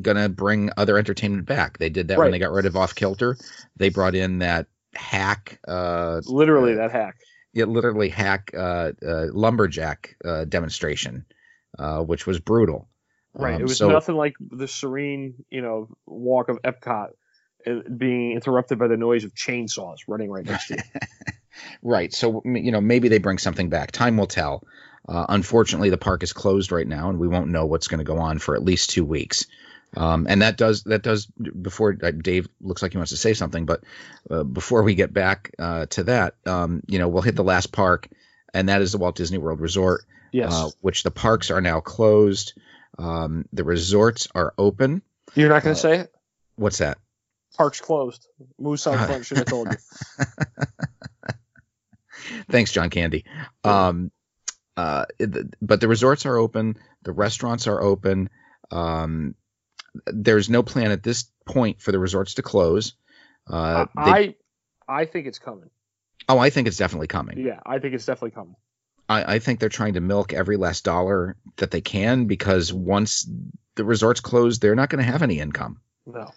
gonna 0.00 0.28
bring 0.28 0.70
other 0.76 0.98
entertainment 0.98 1.46
back. 1.46 1.78
They 1.78 1.88
did 1.88 2.08
that 2.08 2.18
when 2.18 2.30
they 2.30 2.38
got 2.38 2.52
rid 2.52 2.66
of 2.66 2.76
Off 2.76 2.94
Kilter. 2.94 3.36
They 3.76 3.88
brought 3.88 4.14
in 4.14 4.38
that 4.38 4.68
hack, 4.96 5.60
uh, 5.66 6.20
literally 6.26 6.74
that 6.74 6.92
hack. 6.92 7.16
Yeah, 7.52 7.64
literally 7.64 8.08
hack 8.08 8.50
uh, 8.54 8.92
uh, 9.06 9.26
lumberjack 9.32 10.16
uh, 10.24 10.44
demonstration, 10.44 11.24
uh, 11.78 12.00
which 12.00 12.26
was 12.26 12.38
brutal. 12.38 12.88
Right. 13.34 13.54
Um, 13.54 13.60
it 13.60 13.64
was 13.64 13.78
so- 13.78 13.90
nothing 13.90 14.16
like 14.16 14.34
the 14.40 14.68
serene, 14.68 15.44
you 15.50 15.62
know, 15.62 15.88
walk 16.06 16.48
of 16.48 16.60
Epcot 16.62 17.10
uh, 17.66 17.74
being 17.96 18.32
interrupted 18.32 18.78
by 18.78 18.88
the 18.88 18.96
noise 18.96 19.24
of 19.24 19.34
chainsaws 19.34 19.98
running 20.08 20.30
right 20.30 20.44
next 20.44 20.68
to 20.68 20.74
you. 20.74 20.82
Right. 21.82 22.12
So 22.12 22.42
you 22.44 22.70
know 22.70 22.80
maybe 22.80 23.08
they 23.08 23.18
bring 23.18 23.38
something 23.38 23.70
back. 23.70 23.90
Time 23.90 24.16
will 24.16 24.26
tell. 24.26 24.62
Uh, 25.08 25.24
unfortunately, 25.28 25.90
the 25.90 25.96
park 25.96 26.22
is 26.22 26.32
closed 26.32 26.72
right 26.72 26.86
now, 26.86 27.08
and 27.08 27.18
we 27.18 27.28
won't 27.28 27.48
know 27.48 27.66
what's 27.66 27.88
going 27.88 27.98
to 27.98 28.04
go 28.04 28.18
on 28.18 28.38
for 28.38 28.56
at 28.56 28.64
least 28.64 28.90
two 28.90 29.04
weeks. 29.04 29.46
Um, 29.96 30.26
and 30.28 30.42
that 30.42 30.58
does 30.58 30.82
that 30.84 31.02
does 31.02 31.26
before 31.26 31.96
uh, 32.02 32.10
Dave 32.10 32.48
looks 32.60 32.82
like 32.82 32.92
he 32.92 32.98
wants 32.98 33.12
to 33.12 33.16
say 33.16 33.32
something, 33.32 33.64
but 33.64 33.82
uh, 34.30 34.42
before 34.42 34.82
we 34.82 34.94
get 34.94 35.12
back 35.12 35.54
uh, 35.58 35.86
to 35.86 36.04
that, 36.04 36.34
um, 36.44 36.82
you 36.86 36.98
know, 36.98 37.08
we'll 37.08 37.22
hit 37.22 37.34
the 37.34 37.42
last 37.42 37.72
park, 37.72 38.08
and 38.52 38.68
that 38.68 38.82
is 38.82 38.92
the 38.92 38.98
Walt 38.98 39.16
Disney 39.16 39.38
World 39.38 39.60
Resort, 39.60 40.04
Yes. 40.32 40.52
uh, 40.52 40.70
which 40.82 41.02
the 41.02 41.10
parks 41.10 41.50
are 41.50 41.62
now 41.62 41.80
closed. 41.80 42.52
Um, 42.98 43.46
the 43.52 43.64
resorts 43.64 44.28
are 44.34 44.52
open. 44.58 45.02
You're 45.34 45.48
not 45.48 45.62
going 45.62 45.72
uh, 45.72 45.76
to 45.76 45.80
say 45.80 45.98
it? 46.00 46.14
What's 46.56 46.78
that? 46.78 46.98
Park's 47.56 47.80
closed. 47.80 48.26
Moose 48.58 48.84
front 48.84 49.24
should 49.26 49.38
have 49.38 49.46
told 49.46 49.68
you. 49.70 49.78
Thanks, 52.50 52.72
John 52.72 52.90
Candy. 52.90 53.24
Um, 53.64 54.10
uh, 54.76 55.06
but 55.62 55.80
the 55.80 55.88
resorts 55.88 56.26
are 56.26 56.36
open. 56.36 56.76
The 57.02 57.12
restaurants 57.12 57.66
are 57.66 57.80
open. 57.80 58.28
Um, 58.70 59.34
there's 60.06 60.48
no 60.50 60.62
plan 60.62 60.90
at 60.90 61.02
this 61.02 61.24
point 61.44 61.80
for 61.80 61.92
the 61.92 61.98
resorts 61.98 62.34
to 62.34 62.42
close. 62.42 62.94
Uh, 63.48 63.86
they- 63.96 64.00
I 64.02 64.34
I 64.88 65.04
think 65.04 65.26
it's 65.26 65.38
coming. 65.38 65.70
oh, 66.28 66.38
I 66.38 66.50
think 66.50 66.68
it's 66.68 66.76
definitely 66.76 67.08
coming. 67.08 67.38
Yeah, 67.38 67.60
I 67.66 67.78
think 67.78 67.94
it's 67.94 68.06
definitely 68.06 68.32
coming. 68.32 68.56
I, 69.08 69.34
I 69.34 69.38
think 69.38 69.60
they're 69.60 69.68
trying 69.68 69.94
to 69.94 70.00
milk 70.00 70.32
every 70.32 70.56
last 70.56 70.84
dollar 70.84 71.36
that 71.56 71.70
they 71.70 71.80
can 71.80 72.26
because 72.26 72.72
once 72.72 73.28
the 73.76 73.84
resorts 73.84 74.20
close, 74.20 74.58
they're 74.58 74.74
not 74.74 74.88
going 74.90 75.04
to 75.04 75.10
have 75.10 75.22
any 75.22 75.38
income. 75.38 75.80
No. 76.06 76.32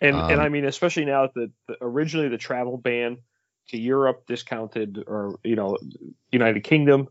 And 0.00 0.16
and 0.16 0.32
Um, 0.32 0.40
I 0.40 0.48
mean, 0.48 0.64
especially 0.64 1.04
now 1.04 1.28
that 1.34 1.50
the, 1.68 1.76
originally 1.80 2.28
the 2.28 2.38
travel 2.38 2.76
ban 2.78 3.18
to 3.68 3.78
Europe 3.78 4.24
discounted, 4.26 5.02
or 5.06 5.38
you 5.42 5.56
know, 5.56 5.76
United 6.30 6.62
Kingdom, 6.64 7.08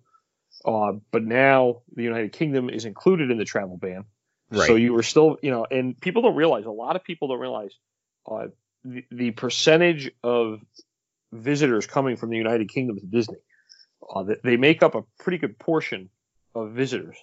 uh, 0.64 0.94
but 1.12 1.24
now 1.24 1.82
the 1.96 2.04
United 2.04 2.32
Kingdom 2.32 2.70
is 2.70 2.86
included 2.86 3.30
in 3.32 3.38
the 3.38 3.46
travel 3.46 3.78
ban. 3.78 4.06
Right. 4.56 4.68
So 4.68 4.76
you 4.76 4.94
were 4.94 5.04
still, 5.04 5.38
you 5.42 5.52
know, 5.52 5.66
and 5.70 6.00
people 6.00 6.22
don't 6.22 6.36
realize. 6.36 6.66
A 6.66 6.72
lot 6.72 6.96
of 6.96 7.04
people 7.04 7.28
don't 7.28 7.40
realize 7.40 7.74
uh, 8.30 8.48
the, 8.84 9.04
the 9.12 9.32
percentage 9.32 10.12
of 10.24 10.62
visitors 11.32 11.86
coming 11.86 12.16
from 12.16 12.30
the 12.30 12.38
United 12.38 12.70
Kingdom 12.70 13.00
to 13.00 13.06
Disney. 13.06 13.38
Uh, 14.08 14.24
they 14.44 14.58
make 14.58 14.84
up 14.84 14.96
a 14.96 15.04
pretty 15.20 15.38
good 15.38 15.60
portion 15.60 16.10
of 16.54 16.72
visitors. 16.72 17.18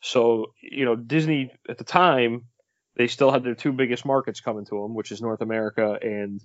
So 0.00 0.52
you 0.60 0.84
know, 0.84 0.96
Disney 0.96 1.52
at 1.68 1.78
the 1.78 1.84
time 1.84 2.46
they 2.96 3.08
still 3.08 3.30
had 3.30 3.42
their 3.42 3.54
two 3.54 3.72
biggest 3.72 4.04
markets 4.04 4.40
coming 4.40 4.64
to 4.66 4.82
them, 4.82 4.94
which 4.94 5.10
is 5.10 5.20
North 5.20 5.40
America 5.40 5.98
and 6.00 6.40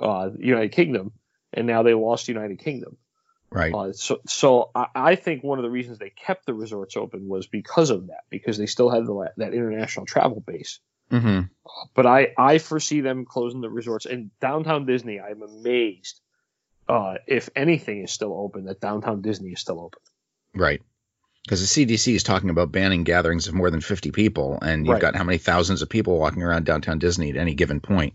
uh, 0.00 0.30
United 0.38 0.72
Kingdom, 0.72 1.12
and 1.52 1.66
now 1.66 1.82
they 1.82 1.94
lost 1.94 2.28
United 2.28 2.58
Kingdom. 2.58 2.96
Right. 3.52 3.72
Uh, 3.74 3.92
so, 3.92 4.20
so 4.26 4.70
I, 4.74 4.86
I 4.94 5.14
think 5.16 5.42
one 5.44 5.58
of 5.58 5.62
the 5.62 5.70
reasons 5.70 5.98
they 5.98 6.10
kept 6.10 6.46
the 6.46 6.54
resorts 6.54 6.96
open 6.96 7.28
was 7.28 7.46
because 7.46 7.90
of 7.90 8.08
that, 8.08 8.24
because 8.30 8.58
they 8.58 8.66
still 8.66 8.90
had 8.90 9.06
the, 9.06 9.32
that 9.36 9.54
international 9.54 10.06
travel 10.06 10.40
base. 10.40 10.80
hmm 11.10 11.40
But 11.94 12.06
I, 12.06 12.28
I 12.38 12.58
foresee 12.58 13.00
them 13.00 13.24
closing 13.24 13.60
the 13.60 13.70
resorts. 13.70 14.06
And 14.06 14.30
downtown 14.40 14.86
Disney, 14.86 15.20
I'm 15.20 15.42
amazed. 15.42 16.20
Uh, 16.88 17.14
if 17.26 17.48
anything 17.54 18.02
is 18.02 18.10
still 18.12 18.34
open, 18.34 18.64
that 18.64 18.80
downtown 18.80 19.22
Disney 19.22 19.50
is 19.52 19.60
still 19.60 19.80
open. 19.80 20.00
Right. 20.54 20.82
Because 21.44 21.60
the 21.74 21.86
CDC 21.86 22.14
is 22.14 22.22
talking 22.22 22.50
about 22.50 22.70
banning 22.72 23.02
gatherings 23.04 23.48
of 23.48 23.54
more 23.54 23.70
than 23.70 23.80
50 23.80 24.10
people, 24.12 24.58
and 24.62 24.86
you've 24.86 24.92
Right. 24.94 25.02
got 25.02 25.16
how 25.16 25.24
many 25.24 25.38
thousands 25.38 25.82
of 25.82 25.88
people 25.88 26.18
walking 26.18 26.42
around 26.42 26.64
downtown 26.66 26.98
Disney 26.98 27.30
at 27.30 27.36
any 27.36 27.54
given 27.54 27.80
point. 27.80 28.14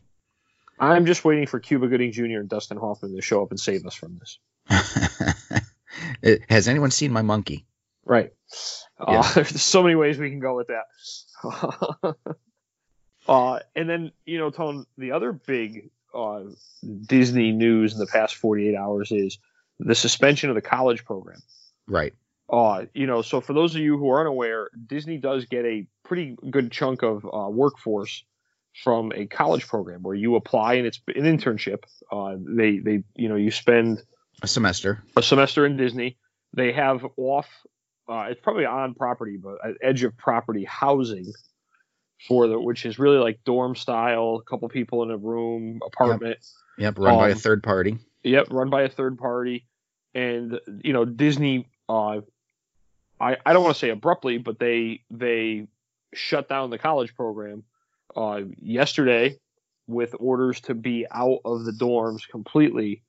I'm 0.79 1.05
just 1.05 1.25
waiting 1.25 1.47
for 1.47 1.59
Cuba 1.59 1.87
Gooding 1.87 2.11
Jr. 2.11 2.39
and 2.39 2.47
Dustin 2.47 2.77
Hoffman 2.77 3.15
to 3.15 3.21
show 3.21 3.41
up 3.41 3.49
and 3.51 3.59
save 3.59 3.85
us 3.85 3.95
from 3.95 4.17
this. 4.19 4.37
Has 6.49 6.67
anyone 6.67 6.91
seen 6.91 7.11
my 7.11 7.21
monkey? 7.21 7.65
Right. 8.05 8.33
Yeah. 8.99 9.19
Uh, 9.19 9.33
there's 9.35 9.61
so 9.61 9.83
many 9.83 9.95
ways 9.95 10.17
we 10.17 10.29
can 10.29 10.39
go 10.39 10.55
with 10.55 10.67
that. 10.67 10.85
uh, 13.27 13.59
and 13.75 13.89
then, 13.89 14.11
you 14.25 14.39
know, 14.39 14.49
Tone, 14.49 14.85
the 14.97 15.11
other 15.11 15.31
big 15.31 15.91
uh, 16.13 16.43
Disney 17.05 17.51
news 17.51 17.93
in 17.93 17.99
the 17.99 18.07
past 18.07 18.35
48 18.35 18.75
hours 18.75 19.11
is 19.11 19.37
the 19.79 19.95
suspension 19.95 20.49
of 20.49 20.55
the 20.55 20.61
college 20.61 21.05
program. 21.05 21.41
Right. 21.87 22.13
Uh, 22.49 22.85
you 22.93 23.07
know, 23.07 23.21
so 23.21 23.41
for 23.41 23.53
those 23.53 23.75
of 23.75 23.81
you 23.81 23.97
who 23.97 24.09
are 24.09 24.21
unaware, 24.21 24.69
Disney 24.87 25.17
does 25.17 25.45
get 25.45 25.65
a 25.65 25.85
pretty 26.03 26.37
good 26.49 26.71
chunk 26.71 27.03
of 27.03 27.25
uh, 27.25 27.49
workforce 27.49 28.23
from 28.83 29.11
a 29.13 29.25
college 29.25 29.67
program 29.67 30.01
where 30.01 30.15
you 30.15 30.35
apply 30.35 30.75
and 30.75 30.87
it's 30.87 31.01
an 31.07 31.23
internship. 31.23 31.83
Uh, 32.11 32.35
they, 32.39 32.77
they, 32.77 33.03
you 33.15 33.27
know, 33.27 33.35
you 33.35 33.51
spend 33.51 34.01
A 34.43 34.47
semester. 34.47 35.03
a 35.15 35.23
semester 35.23 35.65
in 35.65 35.77
Disney. 35.77 36.17
They 36.53 36.71
have 36.71 37.05
off, 37.17 37.47
uh, 38.07 38.27
it's 38.29 38.39
probably 38.41 38.65
on 38.65 38.93
property, 38.93 39.37
but 39.37 39.57
at 39.65 39.75
edge 39.81 40.03
of 40.03 40.15
property 40.17 40.63
housing 40.63 41.25
for 42.27 42.47
the, 42.47 42.59
which 42.59 42.85
is 42.85 42.99
really 42.99 43.17
like 43.17 43.39
dorm 43.45 43.75
style, 43.75 44.41
a 44.41 44.49
couple 44.49 44.67
people 44.69 45.03
in 45.03 45.11
a 45.11 45.17
room, 45.17 45.79
apartment. 45.85 46.37
Yep. 46.77 46.99
Run 46.99 47.17
by 47.17 47.29
a 47.29 47.31
Um, 47.33 47.37
third 47.37 47.63
party. 47.63 47.97
Yep, 48.23 48.47
run 48.51 48.69
by 48.69 48.83
a 48.83 48.89
third 48.89 49.17
party, 49.17 49.65
and 50.13 50.59
you 50.83 50.93
know 50.93 51.05
Disney. 51.05 51.67
Uh, 51.89 52.21
I 53.19 53.37
I 53.45 53.53
don't 53.53 53.63
want 53.63 53.75
to 53.75 53.79
say 53.79 53.89
abruptly, 53.89 54.37
but 54.37 54.59
they 54.59 55.03
they 55.09 55.67
shut 56.13 56.47
down 56.49 56.69
the 56.69 56.77
college 56.77 57.15
program 57.15 57.63
uh, 58.15 58.41
yesterday 58.61 59.37
with 59.87 60.13
orders 60.19 60.61
to 60.61 60.73
be 60.75 61.05
out 61.11 61.39
of 61.45 61.65
the 61.65 61.71
dorms 61.71 62.27
completely 62.29 63.03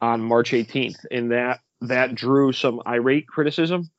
on 0.00 0.20
March 0.20 0.52
18th, 0.52 1.04
and 1.10 1.32
that 1.32 1.60
that 1.82 2.14
drew 2.14 2.52
some 2.52 2.80
irate 2.86 3.26
criticism 3.26 3.90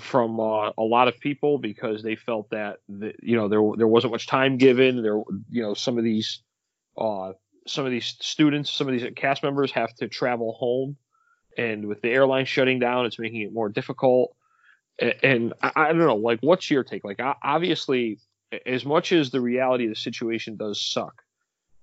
from 0.00 0.40
uh, 0.40 0.70
a 0.76 0.82
lot 0.82 1.06
of 1.08 1.18
people 1.20 1.58
because 1.58 2.02
they 2.02 2.16
felt 2.16 2.50
that 2.50 2.78
the, 2.88 3.14
you 3.22 3.36
know 3.36 3.48
there 3.48 3.62
there 3.76 3.88
wasn't 3.88 4.12
much 4.12 4.26
time 4.26 4.56
given. 4.56 5.02
There 5.02 5.22
you 5.50 5.62
know 5.62 5.74
some 5.74 5.98
of 5.98 6.04
these 6.04 6.40
uh, 6.96 7.32
some 7.66 7.84
of 7.84 7.90
these 7.90 8.16
students, 8.20 8.70
some 8.70 8.88
of 8.88 8.92
these 8.92 9.10
cast 9.16 9.42
members 9.42 9.72
have 9.72 9.94
to 9.96 10.08
travel 10.08 10.52
home, 10.52 10.96
and 11.56 11.86
with 11.86 12.02
the 12.02 12.10
airline 12.10 12.44
shutting 12.44 12.78
down, 12.78 13.06
it's 13.06 13.18
making 13.18 13.42
it 13.42 13.52
more 13.52 13.68
difficult. 13.68 14.34
A- 15.00 15.24
And 15.24 15.54
I, 15.62 15.72
I 15.76 15.88
don't 15.88 15.98
know, 15.98 16.16
like, 16.16 16.40
what's 16.40 16.70
your 16.70 16.84
take? 16.84 17.04
Like, 17.04 17.20
obviously, 17.42 18.18
as 18.66 18.84
much 18.84 19.12
as 19.12 19.30
the 19.30 19.40
reality 19.40 19.84
of 19.84 19.90
the 19.90 19.96
situation 19.96 20.56
does 20.56 20.80
suck, 20.80 21.22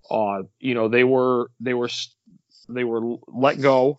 uh, 0.10 0.44
you 0.60 0.74
know, 0.74 0.88
they 0.88 1.04
were 1.04 1.50
they 1.60 1.74
were 1.74 1.90
they 2.74 2.84
were 2.84 3.18
let 3.28 3.62
go 3.62 3.98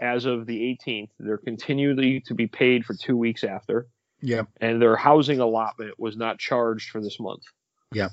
as 0.00 0.24
of 0.24 0.46
the 0.46 0.76
18th. 0.86 1.10
They're 1.18 1.38
continually 1.38 2.20
to 2.26 2.34
be 2.34 2.46
paid 2.46 2.84
for 2.84 2.94
two 2.94 3.16
weeks 3.16 3.44
after, 3.44 3.86
Yeah. 4.20 4.42
and 4.60 4.80
their 4.82 4.96
housing 4.96 5.40
allotment 5.40 5.98
was 5.98 6.16
not 6.16 6.38
charged 6.38 6.90
for 6.90 7.00
this 7.00 7.18
month. 7.20 7.42
Yeah. 7.92 8.08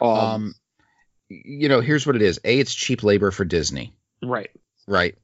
Um, 0.00 0.08
Um, 0.08 0.54
you 1.28 1.68
know, 1.68 1.80
here's 1.80 2.06
what 2.06 2.16
it 2.16 2.22
is. 2.22 2.38
A, 2.44 2.58
it's 2.58 2.74
cheap 2.74 3.02
labor 3.02 3.30
for 3.30 3.44
Disney. 3.44 3.94
right. 4.22 4.50
Right. 4.86 5.16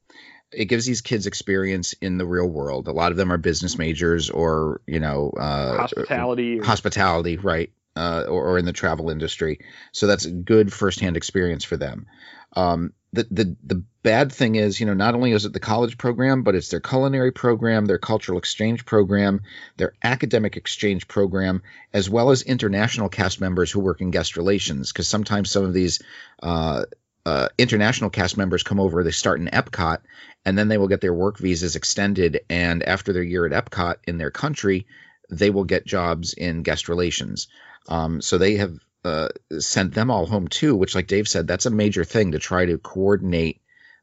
It 0.51 0.65
gives 0.65 0.85
these 0.85 1.01
kids 1.01 1.27
experience 1.27 1.93
in 1.93 2.17
the 2.17 2.25
real 2.25 2.47
world. 2.47 2.87
A 2.87 2.91
lot 2.91 3.11
of 3.11 3.17
them 3.17 3.31
are 3.31 3.37
business 3.37 3.77
majors 3.77 4.29
or, 4.31 4.81
you 4.87 4.99
know, 4.99 5.29
uh, 5.37 5.77
Hospitality. 5.77 6.59
or- 6.59 6.63
hospitality, 6.63 7.37
right, 7.37 7.71
uh, 7.95 8.23
or, 8.27 8.51
or 8.51 8.57
in 8.57 8.65
the 8.65 8.73
travel 8.73 9.09
industry. 9.11 9.59
So 9.91 10.07
that's 10.07 10.25
a 10.25 10.31
good 10.31 10.73
firsthand 10.73 11.17
experience 11.17 11.63
for 11.63 11.77
them. 11.77 12.07
Um, 12.55 12.93
the, 13.11 13.27
the 13.31 13.55
the 13.63 13.83
bad 14.03 14.31
thing 14.31 14.55
is, 14.55 14.79
you 14.79 14.85
know, 14.85 14.93
not 14.93 15.15
only 15.15 15.31
is 15.31 15.45
it 15.45 15.53
the 15.53 15.59
college 15.59 15.97
program, 15.97 16.43
but 16.43 16.55
it's 16.55 16.69
their 16.69 16.79
culinary 16.79 17.31
program, 17.31 17.85
their 17.85 17.97
cultural 17.97 18.37
exchange 18.37 18.85
program, 18.85 19.41
their 19.77 19.93
academic 20.03 20.57
exchange 20.57 21.07
program, 21.07 21.63
as 21.93 22.09
well 22.09 22.29
as 22.29 22.43
international 22.43 23.09
cast 23.09 23.41
members 23.41 23.71
who 23.71 23.79
work 23.79 24.01
in 24.01 24.11
guest 24.11 24.37
relations. 24.37 24.91
Because 24.91 25.07
sometimes 25.07 25.49
some 25.49 25.65
of 25.65 25.73
these 25.73 26.01
uh, 26.43 26.85
uh, 27.25 27.49
international 27.57 28.09
cast 28.09 28.37
members 28.37 28.63
come 28.63 28.79
over, 28.79 29.03
they 29.03 29.11
start 29.11 29.39
in 29.39 29.47
Epcot, 29.47 29.99
and 30.45 30.57
then 30.57 30.67
they 30.67 30.77
will 30.77 30.87
get 30.87 31.01
their 31.01 31.13
work 31.13 31.39
visas 31.39 31.75
extended. 31.75 32.41
And 32.49 32.83
after 32.83 33.11
their 33.11 33.23
year 33.23 33.45
at 33.45 33.51
Epcot 33.65 33.95
in 34.07 34.17
their 34.17 34.31
country, 34.31 34.85
they 35.29 35.49
will 35.49 35.65
get 35.65 35.85
jobs 35.85 36.33
in 36.33 36.63
guest 36.63 36.89
relations. 36.89 37.47
Um, 37.87 38.21
so 38.21 38.37
they 38.37 38.57
have 38.57 38.77
uh, 39.05 39.29
sent 39.59 39.93
them 39.93 40.11
all 40.11 40.25
home 40.25 40.47
too, 40.47 40.75
which, 40.75 40.95
like 40.95 41.07
Dave 41.07 41.27
said, 41.27 41.47
that's 41.47 41.65
a 41.65 41.71
major 41.71 42.03
thing 42.03 42.33
to 42.33 42.39
try 42.39 42.65
to 42.65 42.77
coordinate. 42.77 43.61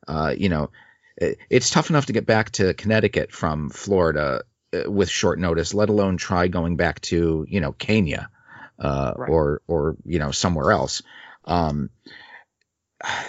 Uh, 0.08 0.34
you 0.36 0.48
know, 0.48 0.70
it, 1.16 1.38
it's 1.50 1.70
tough 1.70 1.90
enough 1.90 2.06
to 2.06 2.12
get 2.12 2.26
back 2.26 2.50
to 2.52 2.74
Connecticut 2.74 3.32
from 3.32 3.70
Florida 3.70 4.44
uh, 4.74 4.90
with 4.90 5.10
short 5.10 5.38
notice, 5.38 5.74
let 5.74 5.88
alone 5.88 6.16
try 6.16 6.48
going 6.48 6.76
back 6.76 7.00
to 7.02 7.46
you 7.48 7.60
know 7.60 7.72
Kenya 7.72 8.30
uh, 8.78 9.12
Right. 9.16 9.30
or 9.30 9.62
or 9.66 9.96
you 10.04 10.18
know 10.18 10.30
somewhere 10.30 10.72
else. 10.72 11.02
Um, 11.44 11.90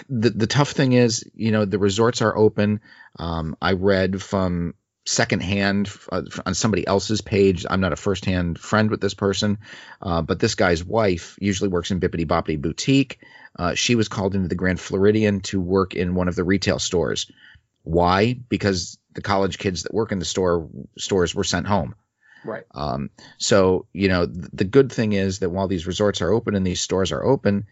the 0.08 0.30
the 0.30 0.46
tough 0.46 0.70
thing 0.70 0.92
is, 0.92 1.24
you 1.34 1.52
know, 1.52 1.64
the 1.64 1.78
resorts 1.78 2.22
are 2.22 2.36
open. 2.36 2.80
Um, 3.18 3.56
I 3.60 3.72
read 3.72 4.22
from 4.22 4.74
secondhand 5.08 5.90
uh, 6.12 6.22
on 6.44 6.52
somebody 6.52 6.86
else's 6.86 7.22
page. 7.22 7.64
I'm 7.68 7.80
not 7.80 7.94
a 7.94 7.96
firsthand 7.96 8.58
friend 8.58 8.90
with 8.90 9.00
this 9.00 9.14
person, 9.14 9.58
uh, 10.02 10.20
but 10.20 10.38
this 10.38 10.54
guy's 10.54 10.84
wife 10.84 11.38
usually 11.40 11.70
works 11.70 11.90
in 11.90 11.98
Bippity 11.98 12.26
Boppity 12.26 12.60
Boutique. 12.60 13.18
Uh, 13.58 13.74
she 13.74 13.94
was 13.94 14.08
called 14.08 14.34
into 14.34 14.48
the 14.48 14.54
Grand 14.54 14.78
Floridian 14.78 15.40
to 15.40 15.60
work 15.60 15.94
in 15.94 16.14
one 16.14 16.28
of 16.28 16.36
the 16.36 16.44
retail 16.44 16.78
stores. 16.78 17.30
Why? 17.84 18.34
Because 18.34 18.98
the 19.14 19.22
college 19.22 19.56
kids 19.56 19.84
that 19.84 19.94
work 19.94 20.12
in 20.12 20.18
the 20.18 20.26
store 20.26 20.68
stores 20.98 21.34
were 21.34 21.44
sent 21.44 21.66
home. 21.66 21.94
Right. 22.44 22.64
Um, 22.72 23.08
so 23.38 23.86
you 23.94 24.08
know 24.08 24.26
th- 24.26 24.48
the 24.52 24.64
good 24.64 24.92
thing 24.92 25.14
is 25.14 25.38
that 25.38 25.50
while 25.50 25.68
these 25.68 25.86
resorts 25.86 26.20
are 26.20 26.30
open 26.30 26.54
and 26.54 26.66
these 26.66 26.82
stores 26.82 27.12
are 27.12 27.24
open, 27.24 27.66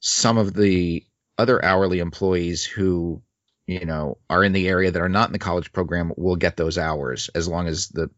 some 0.00 0.36
of 0.36 0.52
the 0.52 1.02
other 1.38 1.64
hourly 1.64 2.00
employees 2.00 2.62
who 2.62 3.22
you 3.66 3.86
know 3.86 4.18
are 4.28 4.44
in 4.44 4.52
the 4.52 4.68
area 4.68 4.90
that 4.90 5.02
are 5.02 5.08
not 5.08 5.28
in 5.28 5.32
the 5.32 5.38
college 5.38 5.72
program 5.72 6.12
will 6.16 6.36
get 6.36 6.56
those 6.56 6.78
hours 6.78 7.30
as 7.34 7.48
long 7.48 7.66
as 7.66 7.88
the 7.88 8.10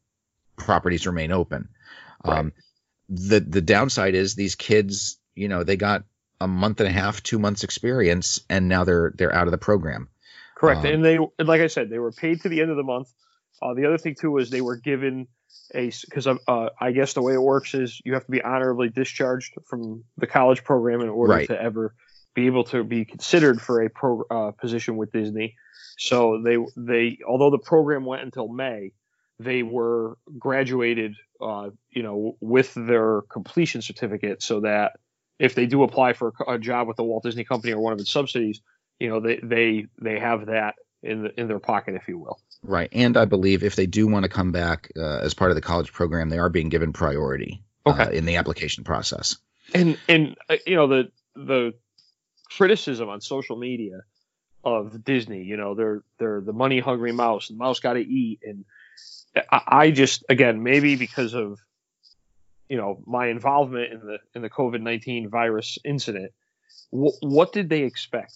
properties 0.56 1.06
remain 1.06 1.32
open. 1.32 1.68
Right. 2.24 2.38
Um, 2.38 2.52
the 3.08 3.40
the 3.40 3.60
downside 3.60 4.14
is 4.14 4.34
these 4.34 4.54
kids, 4.56 5.18
you 5.34 5.48
know, 5.48 5.62
they 5.62 5.76
got 5.76 6.04
a 6.40 6.48
month 6.48 6.80
and 6.80 6.88
a 6.88 6.92
half, 6.92 7.22
two 7.22 7.38
months 7.38 7.64
experience, 7.64 8.40
and 8.50 8.68
now 8.68 8.84
they're 8.84 9.12
they're 9.16 9.34
out 9.34 9.46
of 9.46 9.52
the 9.52 9.58
program. 9.58 10.08
Correct. 10.56 10.80
Um, 10.80 10.86
and 10.86 11.04
they, 11.04 11.18
and 11.38 11.48
like 11.48 11.60
I 11.60 11.66
said, 11.66 11.90
they 11.90 11.98
were 11.98 12.12
paid 12.12 12.40
to 12.42 12.48
the 12.48 12.62
end 12.62 12.70
of 12.70 12.76
the 12.76 12.82
month. 12.82 13.12
Uh, 13.62 13.74
the 13.74 13.86
other 13.86 13.98
thing 13.98 14.16
too 14.18 14.30
was 14.30 14.50
they 14.50 14.60
were 14.60 14.76
given 14.76 15.28
a 15.74 15.90
because 16.04 16.26
uh, 16.26 16.68
I 16.80 16.92
guess 16.92 17.12
the 17.12 17.22
way 17.22 17.34
it 17.34 17.42
works 17.42 17.74
is 17.74 18.00
you 18.04 18.14
have 18.14 18.24
to 18.24 18.30
be 18.30 18.42
honorably 18.42 18.88
discharged 18.88 19.54
from 19.66 20.04
the 20.16 20.26
college 20.26 20.64
program 20.64 21.00
in 21.00 21.08
order 21.08 21.34
Right. 21.34 21.48
to 21.48 21.60
ever 21.60 21.94
be 22.36 22.46
able 22.46 22.64
to 22.64 22.84
be 22.84 23.04
considered 23.04 23.60
for 23.60 23.82
a 23.82 23.90
pro 23.90 24.22
uh, 24.30 24.50
position 24.52 24.96
with 24.96 25.10
Disney. 25.10 25.56
So 25.98 26.42
they 26.44 26.58
they 26.76 27.18
although 27.26 27.50
the 27.50 27.58
program 27.58 28.04
went 28.04 28.22
until 28.22 28.46
May, 28.46 28.92
they 29.40 29.62
were 29.64 30.18
graduated, 30.38 31.14
uh, 31.40 31.70
you 31.90 32.02
know, 32.02 32.36
with 32.40 32.74
their 32.74 33.22
completion 33.22 33.80
certificate, 33.82 34.42
so 34.42 34.60
that 34.60 34.92
if 35.38 35.54
they 35.54 35.66
do 35.66 35.82
apply 35.82 36.12
for 36.12 36.32
a, 36.46 36.52
a 36.52 36.58
job 36.58 36.86
with 36.86 36.98
the 36.98 37.02
Walt 37.02 37.24
Disney 37.24 37.44
Company 37.44 37.72
or 37.72 37.80
one 37.80 37.94
of 37.94 37.98
its 37.98 38.12
subsidies, 38.12 38.60
you 39.00 39.08
know, 39.08 39.20
they 39.20 39.40
they 39.42 39.86
they 40.00 40.18
have 40.20 40.46
that 40.46 40.74
in 41.02 41.22
the, 41.22 41.40
in 41.40 41.48
their 41.48 41.58
pocket, 41.58 41.94
if 41.94 42.06
you 42.06 42.18
will. 42.18 42.38
Right, 42.62 42.90
and 42.92 43.16
I 43.16 43.24
believe 43.24 43.64
if 43.64 43.76
they 43.76 43.86
do 43.86 44.06
want 44.06 44.24
to 44.24 44.28
come 44.28 44.52
back 44.52 44.90
uh, 44.96 45.18
as 45.18 45.32
part 45.32 45.50
of 45.50 45.54
the 45.54 45.62
college 45.62 45.92
program, 45.92 46.28
they 46.28 46.38
are 46.38 46.50
being 46.50 46.68
given 46.68 46.92
priority 46.92 47.62
uh, 47.86 47.90
Okay. 47.90 48.16
in 48.18 48.26
the 48.26 48.36
application 48.36 48.84
process. 48.84 49.36
and 49.74 49.96
and 50.08 50.36
uh, 50.50 50.56
you 50.66 50.74
know 50.76 50.86
the 50.88 51.10
the 51.34 51.72
criticism 52.50 53.08
on 53.08 53.20
social 53.20 53.56
media 53.56 54.00
of 54.64 55.04
Disney, 55.04 55.42
you 55.44 55.56
know, 55.56 55.74
they're 55.74 56.02
they're 56.18 56.40
the 56.40 56.52
money 56.52 56.80
hungry 56.80 57.12
mouse, 57.12 57.50
and 57.50 57.58
the 57.58 57.64
mouse 57.64 57.80
got 57.80 57.94
to 57.94 58.00
eat, 58.00 58.40
and 58.42 58.64
I, 59.50 59.62
I 59.66 59.90
just 59.90 60.24
again 60.28 60.62
maybe 60.62 60.96
because 60.96 61.34
of 61.34 61.58
you 62.68 62.76
know 62.76 63.02
my 63.06 63.28
involvement 63.28 63.92
in 63.92 64.00
the 64.00 64.18
in 64.34 64.42
the 64.42 64.50
COVID 64.50 64.80
nineteen 64.80 65.28
virus 65.28 65.78
incident, 65.84 66.32
wh- 66.90 67.20
what 67.22 67.52
did 67.52 67.68
they 67.68 67.82
expect? 67.82 68.34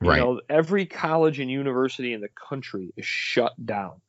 You 0.00 0.08
Right. 0.08 0.18
know, 0.18 0.40
every 0.48 0.86
college 0.86 1.38
and 1.38 1.48
university 1.50 2.12
in 2.12 2.20
the 2.20 2.28
country 2.28 2.92
is 2.96 3.06
shut 3.06 3.52
down. 3.64 4.00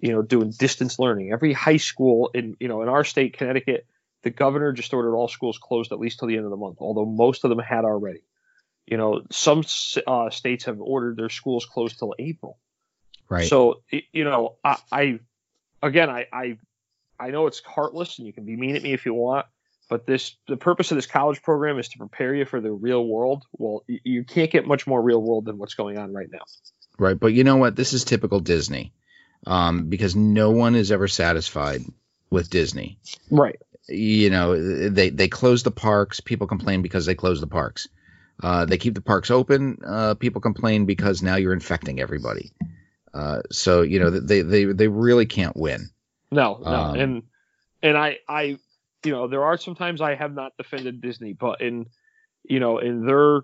You 0.00 0.12
know, 0.12 0.22
doing 0.22 0.52
distance 0.56 0.98
learning. 0.98 1.32
Every 1.32 1.52
high 1.52 1.78
school 1.78 2.30
in 2.34 2.56
you 2.60 2.68
know 2.68 2.82
in 2.82 2.88
our 2.88 3.04
state, 3.04 3.36
Connecticut, 3.36 3.86
the 4.22 4.30
governor 4.30 4.72
just 4.72 4.94
ordered 4.94 5.14
all 5.16 5.28
schools 5.28 5.58
closed 5.58 5.92
at 5.92 5.98
least 5.98 6.18
till 6.20 6.28
the 6.28 6.36
end 6.36 6.44
of 6.44 6.50
the 6.50 6.56
month. 6.56 6.76
Although 6.80 7.06
most 7.06 7.44
of 7.44 7.50
them 7.50 7.58
had 7.58 7.84
already. 7.84 8.20
You 8.86 8.96
know, 8.96 9.22
some 9.30 9.64
uh, 10.06 10.30
states 10.30 10.64
have 10.64 10.80
ordered 10.80 11.16
their 11.16 11.30
schools 11.30 11.64
closed 11.66 11.98
till 11.98 12.14
April. 12.18 12.58
right. 13.28 13.48
So 13.48 13.82
you 13.90 14.24
know, 14.24 14.56
I, 14.62 14.76
I 14.92 15.18
again, 15.82 16.10
I, 16.10 16.26
I 16.32 16.58
I 17.18 17.30
know 17.30 17.46
it's 17.46 17.60
heartless, 17.64 18.18
and 18.18 18.26
you 18.26 18.32
can 18.32 18.44
be 18.44 18.56
mean 18.56 18.76
at 18.76 18.82
me 18.82 18.92
if 18.92 19.06
you 19.06 19.14
want. 19.14 19.46
But 19.88 20.06
this, 20.06 20.36
the 20.48 20.56
purpose 20.56 20.90
of 20.90 20.96
this 20.96 21.06
college 21.06 21.42
program 21.42 21.78
is 21.78 21.88
to 21.90 21.98
prepare 21.98 22.34
you 22.34 22.46
for 22.46 22.60
the 22.60 22.72
real 22.72 23.06
world. 23.06 23.44
Well, 23.52 23.84
you 23.86 24.24
can't 24.24 24.50
get 24.50 24.66
much 24.66 24.86
more 24.86 25.00
real 25.00 25.20
world 25.20 25.44
than 25.44 25.58
what's 25.58 25.74
going 25.74 25.98
on 25.98 26.12
right 26.12 26.28
now. 26.32 26.40
Right, 26.98 27.18
but 27.18 27.28
you 27.28 27.44
know 27.44 27.56
what? 27.56 27.76
This 27.76 27.92
is 27.92 28.04
typical 28.04 28.40
Disney, 28.40 28.92
um, 29.46 29.88
because 29.88 30.16
no 30.16 30.50
one 30.50 30.74
is 30.74 30.90
ever 30.90 31.08
satisfied 31.08 31.82
with 32.30 32.50
Disney. 32.50 32.98
Right. 33.30 33.60
You 33.86 34.30
know, 34.30 34.88
they 34.88 35.10
they 35.10 35.28
close 35.28 35.62
the 35.62 35.70
parks. 35.70 36.20
People 36.20 36.46
complain 36.46 36.80
because 36.80 37.04
they 37.04 37.14
close 37.14 37.40
the 37.40 37.46
parks. 37.46 37.88
Uh, 38.42 38.64
they 38.64 38.78
keep 38.78 38.94
the 38.94 39.00
parks 39.00 39.30
open. 39.30 39.78
Uh, 39.86 40.14
people 40.14 40.40
complain 40.40 40.86
because 40.86 41.22
now 41.22 41.36
you're 41.36 41.52
infecting 41.52 42.00
everybody. 42.00 42.52
Uh, 43.12 43.42
so 43.50 43.82
you 43.82 44.00
know 44.00 44.10
they 44.10 44.42
they 44.42 44.64
they 44.64 44.88
really 44.88 45.26
can't 45.26 45.56
win. 45.56 45.88
No, 46.32 46.60
no, 46.60 46.66
Um, 46.66 46.94
and 46.96 47.22
and 47.82 47.96
I, 47.96 48.18
I, 48.28 48.58
you 49.04 49.12
know, 49.12 49.28
there 49.28 49.44
are 49.44 49.56
sometimes 49.56 50.00
I 50.00 50.14
have 50.14 50.34
not 50.34 50.56
defended 50.56 51.00
Disney, 51.00 51.34
but 51.34 51.60
in, 51.60 51.86
you 52.42 52.58
know, 52.58 52.78
in 52.78 53.06
their 53.06 53.42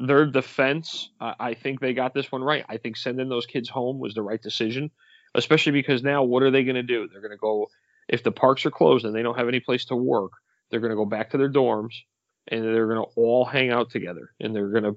their 0.00 0.26
defense, 0.26 1.08
I, 1.20 1.34
I 1.38 1.54
think 1.54 1.80
they 1.80 1.94
got 1.94 2.12
this 2.12 2.30
one 2.30 2.42
right. 2.42 2.64
I 2.68 2.76
think 2.76 2.96
sending 2.96 3.28
those 3.28 3.46
kids 3.46 3.68
home 3.68 4.00
was 4.00 4.12
the 4.12 4.22
right 4.22 4.42
decision, 4.42 4.90
especially 5.34 5.72
because 5.72 6.02
now 6.02 6.24
what 6.24 6.42
are 6.42 6.50
they 6.50 6.64
going 6.64 6.74
to 6.74 6.82
do? 6.82 7.08
They're 7.08 7.22
going 7.22 7.30
to 7.30 7.38
go 7.38 7.68
if 8.08 8.22
the 8.22 8.32
parks 8.32 8.66
are 8.66 8.70
closed 8.70 9.06
and 9.06 9.14
they 9.14 9.22
don't 9.22 9.38
have 9.38 9.48
any 9.48 9.60
place 9.60 9.86
to 9.86 9.96
work. 9.96 10.32
They're 10.70 10.80
going 10.80 10.90
to 10.90 10.96
go 10.96 11.06
back 11.06 11.30
to 11.30 11.38
their 11.38 11.50
dorms 11.50 11.94
and 12.48 12.64
they're 12.64 12.86
going 12.86 13.04
to 13.04 13.10
all 13.16 13.44
hang 13.44 13.70
out 13.70 13.90
together 13.90 14.30
and 14.40 14.54
they're 14.54 14.68
going 14.68 14.84
to, 14.84 14.96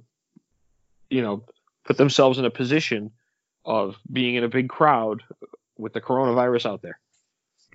you 1.10 1.22
know, 1.22 1.44
put 1.86 1.98
themselves 1.98 2.38
in 2.40 2.46
a 2.46 2.50
position 2.50 3.12
of 3.66 3.96
being 4.12 4.36
in 4.36 4.44
a 4.44 4.50
big 4.50 4.70
crowd 4.70 5.24
with 5.78 5.94
the 5.94 6.02
coronavirus 6.02 6.66
out 6.66 6.82
there. 6.82 7.00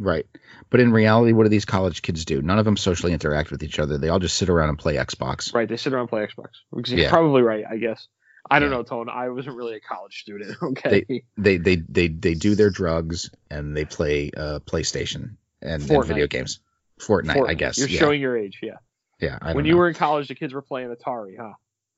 Right, 0.00 0.26
but 0.70 0.80
in 0.80 0.90
reality, 0.90 1.32
what 1.32 1.42
do 1.44 1.48
these 1.50 1.66
college 1.66 2.00
kids 2.00 2.24
do? 2.24 2.40
None 2.40 2.58
of 2.58 2.64
them 2.64 2.78
socially 2.78 3.12
interact 3.12 3.50
with 3.50 3.62
each 3.62 3.78
other. 3.78 3.98
They 3.98 4.08
all 4.08 4.18
just 4.18 4.36
sit 4.38 4.48
around 4.48 4.70
and 4.70 4.78
play 4.78 4.96
Xbox. 4.96 5.54
Right, 5.54 5.68
they 5.68 5.76
sit 5.76 5.92
around 5.92 6.02
and 6.02 6.08
play 6.08 6.26
Xbox. 6.26 6.48
You're 6.88 6.98
Yeah. 7.00 7.10
probably 7.10 7.42
right, 7.42 7.64
I 7.68 7.76
guess. 7.76 8.08
I 8.50 8.58
don't 8.58 8.70
Yeah. 8.70 8.78
know, 8.78 8.82
Tone. 8.84 9.08
I 9.08 9.28
wasn't 9.28 9.56
really 9.56 9.76
a 9.76 9.80
college 9.80 10.20
student. 10.22 10.56
Okay. 10.62 11.22
They 11.36 11.58
they 11.58 11.76
they 11.76 12.08
they 12.08 12.34
do 12.34 12.54
their 12.54 12.70
drugs 12.70 13.30
and 13.50 13.76
they 13.76 13.84
play 13.84 14.30
uh, 14.36 14.60
PlayStation 14.60 15.36
and, 15.60 15.88
and 15.90 16.04
video 16.06 16.26
games. 16.26 16.60
Fortnite, 16.98 17.48
I 17.48 17.54
guess. 17.54 17.78
You're 17.78 17.88
yeah. 17.88 17.98
showing 18.00 18.20
your 18.20 18.36
age, 18.36 18.60
yeah. 18.62 18.78
Yeah, 19.22 19.38
I 19.40 19.54
when 19.54 19.64
you 19.64 19.72
know. 19.72 19.78
were 19.78 19.88
in 19.88 19.94
college, 19.94 20.28
the 20.28 20.34
kids 20.34 20.52
were 20.52 20.62
playing 20.62 20.94
Atari, 20.94 21.36
huh? 21.38 21.52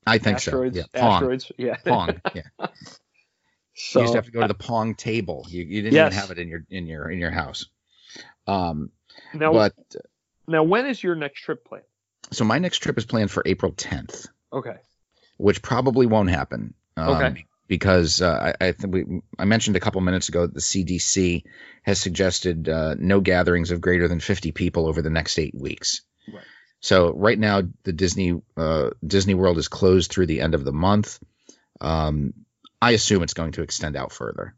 I 0.06 0.18
think 0.18 0.37
asteroids, 0.37 0.76
so. 0.76 0.84
Yeah, 0.94 1.00
Pong. 1.00 1.12
asteroids, 1.14 1.52
yeah. 1.58 1.76
Pong. 1.84 2.20
Yeah. 2.34 2.42
So, 2.58 2.68
you 3.98 4.00
used 4.02 4.12
to 4.12 4.18
have 4.18 4.26
to 4.26 4.30
go 4.32 4.42
to 4.42 4.48
the 4.48 4.54
Pong 4.54 4.94
table. 4.94 5.46
You, 5.48 5.64
you 5.64 5.82
didn't 5.82 5.94
Yes. 5.94 6.12
even 6.12 6.20
have 6.20 6.30
it 6.30 6.38
in 6.38 6.48
your 6.48 6.64
in 6.70 6.87
your 6.87 7.10
in 7.10 7.18
your 7.18 7.30
house. 7.30 7.66
Um, 8.46 8.90
now, 9.32 9.52
but 9.52 9.74
now, 10.46 10.62
when 10.62 10.87
is 10.87 11.02
your 11.02 11.14
next 11.14 11.40
trip 11.40 11.64
planned? 11.66 11.84
so 12.30 12.44
my 12.44 12.58
next 12.58 12.78
trip 12.78 12.98
is 12.98 13.04
planned 13.04 13.30
for 13.30 13.42
April 13.46 13.72
10th, 13.72 14.28
Okay. 14.52 14.76
which 15.37 15.62
probably 15.62 16.06
won't 16.06 16.30
happen. 16.30 16.74
Um, 16.96 17.08
Okay. 17.16 17.44
Because 17.66 18.20
uh, 18.20 18.52
I 18.60 18.66
I, 18.68 18.72
think 18.72 18.92
we, 18.92 19.04
I 19.38 19.46
mentioned 19.46 19.76
a 19.76 19.80
couple 19.80 20.00
minutes 20.02 20.28
ago 20.28 20.42
that 20.46 20.52
the 20.54 20.60
CDC 20.60 21.44
has 21.82 21.98
suggested 21.98 22.68
uh, 22.68 22.94
no 22.98 23.20
gatherings 23.20 23.70
of 23.70 23.80
greater 23.80 24.06
than 24.06 24.20
50 24.20 24.52
people 24.52 24.87
over 24.87 25.00
the 25.00 25.08
next 25.10 25.38
eight 25.38 25.54
weeks. 25.54 26.02
So 26.85 27.14
right 27.14 27.38
now 27.38 27.62
the 27.85 27.94
Disney 27.94 28.42
uh, 28.59 28.90
Disney 29.05 29.33
World 29.33 29.57
is 29.57 29.68
closed 29.68 30.11
through 30.11 30.27
the 30.27 30.42
end 30.42 30.55
of 30.55 30.66
the 30.66 30.73
month. 30.73 31.18
Um, 31.81 32.35
I 32.81 32.90
assume 32.90 33.23
it's 33.23 33.33
going 33.33 33.53
to 33.53 33.62
extend 33.62 33.97
out 33.97 34.12
further. 34.12 34.55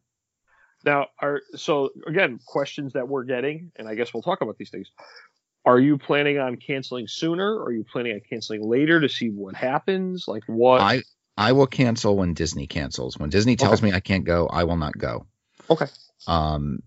Now, 0.85 1.07
are 1.21 1.43
so 1.55 1.91
again 2.05 2.41
questions 2.45 2.95
that 2.95 3.07
we're 3.07 3.23
getting, 3.23 3.71
and 3.77 3.89
I 3.89 3.95
guess 3.95 4.12
we'll 4.12 4.25
talk 4.25 4.41
about 4.41 4.59
these 4.59 4.71
things. 4.71 4.91
Are 5.65 5.79
you 5.79 5.99
planning 5.99 6.39
on 6.39 6.57
canceling 6.57 7.07
sooner? 7.07 7.55
Or 7.55 7.67
are 7.67 7.73
you 7.73 7.85
planning 7.85 8.15
on 8.15 8.21
canceling 8.29 8.69
later 8.69 9.01
to 9.01 9.09
see 9.09 9.29
what 9.29 9.55
happens? 9.55 10.27
Like 10.27 10.43
what? 10.49 10.81
I 10.81 11.03
I 11.37 11.53
will 11.53 11.69
cancel 11.69 12.17
when 12.17 12.35
Disney 12.35 12.67
cancels. 12.67 13.17
When 13.17 13.31
Disney 13.31 13.55
tells 13.55 13.81
me 13.81 13.93
I 13.93 14.01
can't 14.01 14.25
go, 14.25 14.49
I 14.49 14.65
will 14.65 14.77
not 14.77 14.99
go. 14.99 15.27
Okay. 15.71 15.87
Um, 16.27 16.83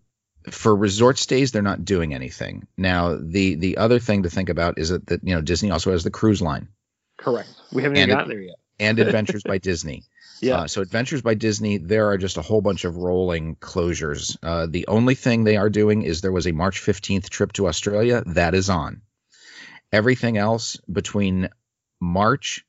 for 0.54 0.76
resort 0.76 1.18
stays, 1.18 1.52
they're 1.52 1.62
not 1.62 1.86
doing 1.86 2.14
anything. 2.14 2.68
Now, 2.78 3.18
the 3.22 3.56
the 3.56 3.78
other 3.78 4.00
thing 4.00 4.24
to 4.24 4.30
think 4.30 4.50
about 4.50 4.78
is 4.80 4.90
that, 4.90 5.08
that 5.08 5.24
you 5.24 5.36
know 5.36 5.42
Disney 5.42 5.72
also 5.72 5.92
has 5.92 6.04
the 6.04 6.12
cruise 6.12 6.42
line 6.42 6.68
Correct. 7.18 7.50
We 7.74 7.84
haven't 7.84 7.98
And 7.98 8.10
even 8.10 8.18
it- 8.18 8.20
gotten 8.22 8.30
there 8.30 8.42
yet. 8.42 8.56
and 8.80 9.00
Adventures 9.08 9.44
by 9.44 9.58
Disney. 9.58 10.04
Yeah. 10.42 10.60
Uh, 10.60 10.68
so 10.68 10.82
Adventures 10.82 11.22
by 11.22 11.34
Disney, 11.34 11.78
there 11.80 12.08
are 12.10 12.18
just 12.18 12.38
a 12.38 12.42
whole 12.42 12.62
bunch 12.62 12.86
of 12.86 12.96
rolling 12.96 13.58
closures. 13.58 14.38
Uh, 14.42 14.68
the 14.70 14.88
only 14.88 15.16
thing 15.16 15.44
they 15.44 15.58
are 15.58 15.70
doing 15.70 16.04
is 16.04 16.22
there 16.22 16.32
was 16.32 16.48
a 16.48 16.54
March 16.54 16.82
15th 16.82 17.30
trip 17.30 17.52
to 17.54 17.68
Australia 17.68 18.24
that 18.28 18.56
is 18.56 18.70
on. 18.70 19.02
Everything 19.92 20.38
else 20.38 20.78
between 20.92 21.50
March 22.00 22.64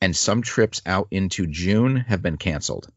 and 0.00 0.14
some 0.14 0.42
trips 0.42 0.82
out 0.86 1.08
into 1.10 1.46
June 1.48 1.96
have 1.96 2.22
been 2.22 2.36
canceled. 2.36 2.88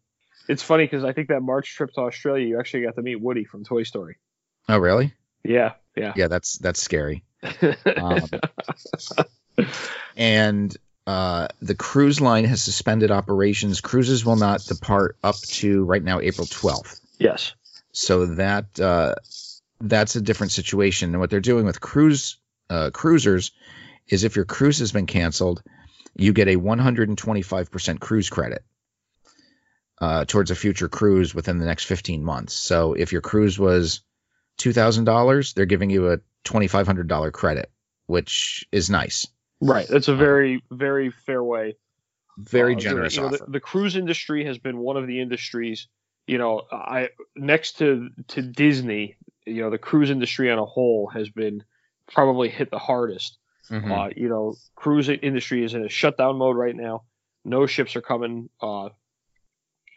It's 0.48 0.64
funny 0.64 0.86
because 0.86 1.04
I 1.04 1.14
think 1.14 1.30
that 1.30 1.42
March 1.42 1.76
trip 1.76 1.94
to 1.94 2.02
Australia, 2.02 2.46
you 2.46 2.60
actually 2.60 2.84
got 2.84 2.96
to 2.96 3.02
meet 3.02 3.20
Woody 3.22 3.46
from 3.46 3.64
Toy 3.64 3.84
Story. 3.84 4.18
Oh, 4.68 4.78
really? 4.78 5.14
Yeah, 5.44 5.74
yeah. 5.96 6.14
Yeah, 6.16 6.28
that's 6.28 6.58
that's 6.58 6.82
scary. 6.82 7.24
Um, 7.98 8.30
and 10.16 10.76
uh, 11.06 11.48
the 11.62 11.76
cruise 11.76 12.22
line 12.22 12.46
has 12.46 12.62
suspended 12.62 13.12
operations. 13.12 13.82
Cruises 13.82 14.26
will 14.26 14.36
not 14.36 14.64
depart 14.66 15.18
up 15.24 15.36
to 15.36 15.84
right 15.84 16.04
now 16.04 16.20
April 16.20 16.48
12th. 16.48 17.00
Yes. 17.20 17.54
So 17.92 18.26
that 18.26 18.80
uh, 18.80 19.16
that's 19.80 20.16
a 20.16 20.22
different 20.22 20.52
situation. 20.52 21.12
And 21.12 21.20
what 21.20 21.30
they're 21.30 21.40
doing 21.40 21.66
with 21.66 21.82
cruise 21.82 22.38
uh, 22.70 22.90
cruisers 22.92 23.52
is 24.08 24.24
if 24.24 24.36
your 24.36 24.46
cruise 24.46 24.80
has 24.80 24.92
been 24.92 25.06
canceled, 25.06 25.62
you 26.16 26.34
get 26.34 26.48
a 26.48 26.56
125% 26.56 28.00
cruise 28.00 28.30
credit 28.30 28.64
uh, 30.04 30.26
towards 30.26 30.52
a 30.52 30.56
future 30.56 30.90
cruise 30.90 31.34
within 31.34 31.60
the 31.60 31.66
next 31.66 31.86
15 31.86 32.26
months. 32.26 32.54
So 32.54 32.92
if 32.92 33.14
your 33.14 33.22
cruise 33.22 33.58
was 33.58 34.02
$2,000, 34.60 35.54
they're 35.54 35.66
giving 35.66 35.90
you 35.90 36.12
a 36.12 36.18
$2,500 36.44 37.32
credit, 37.32 37.72
which 38.08 38.66
is 38.74 38.90
nice. 38.90 39.28
Right. 39.62 39.88
That's 39.88 40.10
a 40.10 40.16
very, 40.16 40.62
very 40.70 41.10
fair 41.10 41.42
way. 41.42 41.78
Very 42.38 42.76
Uh, 42.76 42.80
generous 42.80 43.16
you 43.16 43.22
know, 43.22 43.30
the, 43.30 43.46
the 43.48 43.60
cruise 43.62 43.96
industry 43.96 44.44
has 44.46 44.58
been 44.58 44.78
one 44.78 44.98
of 44.98 45.08
the 45.08 45.22
industries, 45.22 45.88
you 46.28 46.38
know, 46.38 46.64
I 46.72 47.10
next 47.36 47.78
to 47.78 48.10
to 48.30 48.42
Disney, 48.42 49.16
you 49.46 49.62
know, 49.62 49.70
the 49.70 49.78
cruise 49.78 50.10
industry 50.10 50.52
on 50.52 50.58
a 50.58 50.66
whole 50.66 51.08
has 51.14 51.30
been 51.30 51.64
probably 52.12 52.50
hit 52.50 52.72
the 52.72 52.80
hardest. 52.80 53.38
Mhm. 53.70 53.92
Uh, 53.92 54.10
you 54.18 54.28
know, 54.28 54.56
cruise 54.76 55.08
industry 55.10 55.64
is 55.64 55.76
in 55.76 55.86
a 55.86 55.90
shutdown 55.90 56.38
mode 56.38 56.58
right 56.58 56.76
now. 56.76 57.04
No 57.46 57.68
ships 57.68 57.96
are 57.96 58.02
coming 58.02 58.50
uh, 58.60 58.90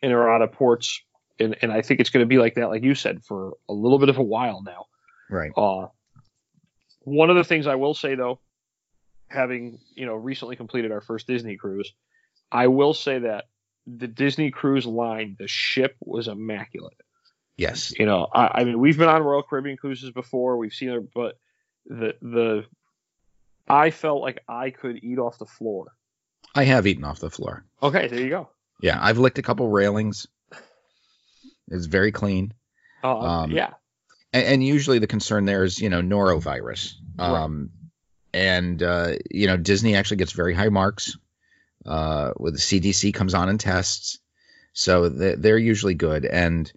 in 0.03 0.13
or 0.13 0.31
out 0.31 0.43
of 0.43 0.53
ports, 0.53 1.03
and 1.39 1.57
and 1.63 1.73
I 1.73 1.83
think 1.83 2.01
it's 2.01 2.11
going 2.11 2.25
to 2.25 2.29
be 2.29 2.39
like 2.39 2.55
that, 2.55 2.69
like 2.69 2.83
you 2.83 2.95
said, 2.95 3.25
for 3.25 3.55
a 3.69 3.73
little 3.73 3.99
bit 3.99 4.09
of 4.09 4.19
a 4.19 4.23
while 4.23 4.63
now. 4.63 4.87
right. 5.31 5.53
Uh, 5.57 5.89
one 7.01 7.31
of 7.31 7.37
the 7.37 7.45
things 7.45 7.67
I 7.67 7.77
will 7.77 7.95
say 7.95 8.15
though, 8.15 8.41
having 9.29 9.79
you 9.95 10.07
know 10.07 10.15
recently 10.15 10.57
completed 10.57 10.93
our 10.93 11.01
first 11.01 11.27
Disney 11.27 11.57
cruise, 11.57 11.93
I 12.51 12.69
will 12.69 12.95
say 12.95 13.21
that 13.21 13.45
the 13.87 14.09
Disney 14.09 14.51
cruise 14.51 14.87
line, 14.87 15.37
the 15.39 15.49
ship 15.49 15.97
was 16.01 16.29
immaculate. 16.29 17.01
Yes. 17.57 17.93
You 17.99 18.05
know, 18.07 18.27
I, 18.33 18.61
I 18.61 18.65
mean, 18.65 18.79
we've 18.79 18.99
been 18.99 19.09
on 19.09 19.23
Royal 19.23 19.43
Caribbean 19.43 19.77
cruises 19.77 20.11
before, 20.11 20.57
we've 20.57 20.73
seen 20.73 20.91
it, 20.91 21.09
but 21.15 21.39
the 21.87 22.15
the 22.21 22.65
I 23.69 23.91
felt 23.91 24.21
like 24.21 24.41
I 24.49 24.71
could 24.71 25.03
eat 25.03 25.19
off 25.19 25.39
the 25.39 25.47
floor. 25.47 25.93
I 26.55 26.65
have 26.65 26.87
eaten 26.87 27.05
off 27.05 27.21
the 27.21 27.31
floor. 27.31 27.65
Okay, 27.83 28.09
there 28.09 28.21
you 28.21 28.29
go. 28.29 28.51
Yeah, 28.81 28.99
I've 29.01 29.19
licked 29.19 29.39
a 29.39 29.43
couple 29.43 29.69
railings. 29.69 30.27
It's 31.69 31.87
very 31.87 32.13
clean. 32.13 32.53
Uh, 33.03 33.19
Um, 33.19 33.51
yeah, 33.51 33.75
and, 34.33 34.47
and 34.47 34.65
usually 34.65 34.99
the 34.99 35.07
concern 35.07 35.45
there 35.45 35.65
is 35.65 35.81
you 35.81 35.89
know 35.89 36.01
norovirus 36.03 36.95
um 37.19 37.71
and 38.35 38.83
uh 38.83 39.13
you 39.31 39.47
know 39.47 39.57
disney 39.57 39.95
actually 39.95 40.19
gets 40.19 40.33
very 40.33 40.53
high 40.53 40.69
marks 40.69 41.17
uh 41.87 42.33
with 42.37 42.55
the 42.55 42.61
cdc 42.61 43.15
comes 43.15 43.33
on 43.33 43.49
and 43.49 43.59
tests 43.61 44.19
so 44.75 45.09
they're, 45.09 45.37
they're 45.37 45.59
usually 45.59 45.95
good 45.95 46.27
and 46.27 46.71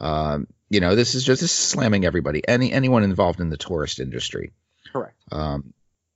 um 0.00 0.46
you 0.70 0.80
know 0.80 0.94
this 0.94 1.14
is 1.14 1.24
just 1.24 1.42
this 1.42 1.50
is 1.50 1.56
slamming 1.58 2.06
everybody 2.06 2.46
any 2.48 2.72
anyone 2.72 3.02
involved 3.02 3.40
in 3.40 3.50
the 3.50 3.58
tourist 3.58 4.00
industry 4.00 4.52
correct. 4.92 5.16
um 5.30 5.74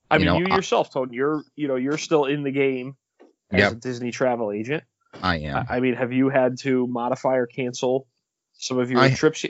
I 0.09 0.15
you 0.15 0.25
mean, 0.25 0.25
know, 0.27 0.39
you 0.47 0.55
yourself, 0.55 0.91
Tone, 0.91 1.11
you're 1.11 1.43
you 1.55 1.67
know 1.67 1.75
you're 1.75 1.97
still 1.97 2.25
in 2.25 2.43
the 2.43 2.51
game 2.51 2.95
as 3.51 3.59
Yep. 3.59 3.71
a 3.73 3.75
Disney 3.75 4.11
travel 4.11 4.51
agent. 4.53 4.83
I 5.21 5.37
am 5.37 5.65
I 5.69 5.77
I 5.77 5.79
mean, 5.79 5.95
have 5.95 6.11
you 6.13 6.29
had 6.29 6.57
to 6.59 6.87
modify 6.87 7.35
or 7.35 7.47
cancel 7.47 8.07
some 8.53 8.79
of 8.79 8.91
your 8.91 8.99
I- 8.99 9.13
trips? 9.13 9.45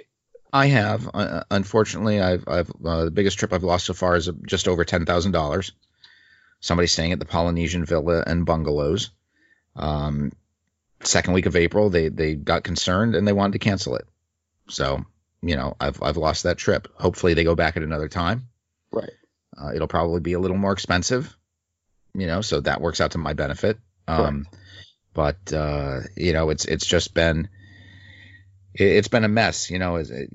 I 0.54 0.68
have. 0.68 1.10
Uh, 1.14 1.44
unfortunately, 1.52 2.22
I've 2.22 2.48
I've 2.48 2.72
uh, 2.84 3.06
the 3.06 3.12
biggest 3.12 3.38
trip 3.38 3.52
I've 3.52 3.64
lost 3.64 3.86
so 3.86 3.94
far 3.94 4.16
is 4.16 4.30
just 4.46 4.68
over 4.68 4.86
ten 4.86 5.06
thousand 5.06 5.34
dollars. 5.34 5.74
Somebody 6.62 6.88
staying 6.88 7.12
at 7.12 7.20
the 7.20 7.26
Polynesian 7.26 7.86
Villa 7.86 8.24
and 8.26 8.46
bungalows. 8.46 9.12
Um, 9.76 10.32
second 11.04 11.34
week 11.34 11.46
of 11.48 11.56
April, 11.56 11.90
they 11.90 12.08
they 12.08 12.36
got 12.36 12.64
concerned 12.64 13.14
and 13.16 13.28
they 13.28 13.34
wanted 13.34 13.54
to 13.54 13.60
cancel 13.60 13.96
it. 13.96 14.08
So 14.70 15.06
you 15.42 15.56
know, 15.56 15.76
I've 15.80 16.02
I've 16.02 16.18
lost 16.18 16.44
that 16.44 16.58
trip. 16.58 16.88
Hopefully, 16.96 17.34
they 17.34 17.44
go 17.44 17.56
back 17.56 17.78
at 17.78 17.84
another 17.84 18.08
time. 18.08 18.48
Right. 18.92 19.12
Uh, 19.60 19.74
it'll 19.74 19.88
probably 19.88 20.22
be 20.22 20.34
a 20.34 20.40
little 20.40 20.58
more 20.58 20.72
expensive. 20.72 21.36
You 22.14 22.28
know, 22.28 22.42
so 22.42 22.62
that 22.62 22.82
works 22.82 23.02
out 23.02 23.12
to 23.12 23.18
my 23.18 23.34
benefit. 23.34 23.78
Um, 24.08 24.48
but 25.18 25.52
uh, 25.52 26.02
you 26.16 26.32
know, 26.32 26.52
it's 26.52 26.66
it's 26.66 26.86
just 26.86 27.16
been 27.16 27.50
it, 28.76 28.84
it's 28.84 29.08
been 29.08 29.24
a 29.24 29.28
mess. 29.28 29.72
You 29.72 29.80
know, 29.80 29.96
it, 29.96 30.30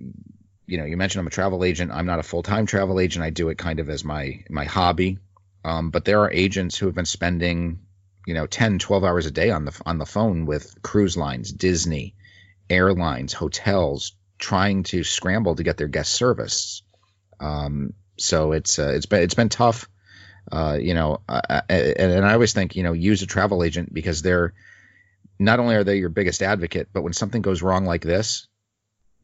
you 0.67 0.77
know, 0.77 0.85
you 0.85 0.97
mentioned 0.97 1.21
I'm 1.21 1.29
a 1.29 1.31
travel 1.31 1.63
agent. 1.63 1.93
I'm 1.93 2.07
not 2.07 2.19
a 2.19 2.25
full 2.25 2.43
time 2.43 2.67
travel 2.67 2.99
agent. 2.99 3.25
I 3.25 3.31
do 3.31 3.49
it 3.51 3.59
kind 3.59 3.79
of 3.79 3.89
as 3.89 4.05
my 4.05 4.43
my 4.51 4.65
hobby. 4.65 5.19
Um, 5.65 5.91
but 5.91 6.05
there 6.05 6.19
are 6.23 6.33
agents 6.33 6.77
who 6.77 6.87
have 6.87 6.97
been 6.97 7.05
spending, 7.05 7.79
you 8.27 8.35
know, 8.35 8.49
10, 8.49 8.81
12 8.81 9.05
hours 9.05 9.27
a 9.27 9.31
day 9.31 9.51
on 9.51 9.67
the 9.67 9.83
on 9.87 9.99
the 9.99 10.05
phone 10.05 10.47
with 10.47 10.83
cruise 10.83 11.17
lines, 11.17 11.53
Disney, 11.53 12.17
airlines, 12.69 13.33
hotels, 13.33 14.17
trying 14.41 14.83
to 14.83 15.05
scramble 15.05 15.55
to 15.55 15.63
get 15.63 15.77
their 15.77 15.87
guest 15.87 16.11
service. 16.11 16.83
Um, 17.39 17.93
so 18.19 18.51
it's 18.51 18.81
uh, 18.81 18.95
it's 18.97 19.07
been 19.07 19.23
it's 19.23 19.35
been 19.35 19.49
tough. 19.49 19.89
Uh, 20.51 20.77
you 20.81 20.95
know, 20.95 21.21
uh, 21.29 21.61
and, 21.69 22.13
and 22.13 22.27
I 22.27 22.33
always 22.33 22.53
think 22.53 22.75
you 22.75 22.83
know 22.83 22.95
use 22.95 23.23
a 23.23 23.27
travel 23.27 23.63
agent 23.63 23.95
because 23.95 24.23
they're 24.23 24.55
not 25.45 25.61
only 25.61 25.75
are 25.75 25.85
they 25.85 25.97
your 25.99 26.09
biggest 26.09 26.43
advocate, 26.43 26.89
but 26.93 27.03
when 27.03 27.13
something 27.13 27.43
goes 27.43 27.63
wrong 27.63 27.85
like 27.85 28.03
this, 28.03 28.47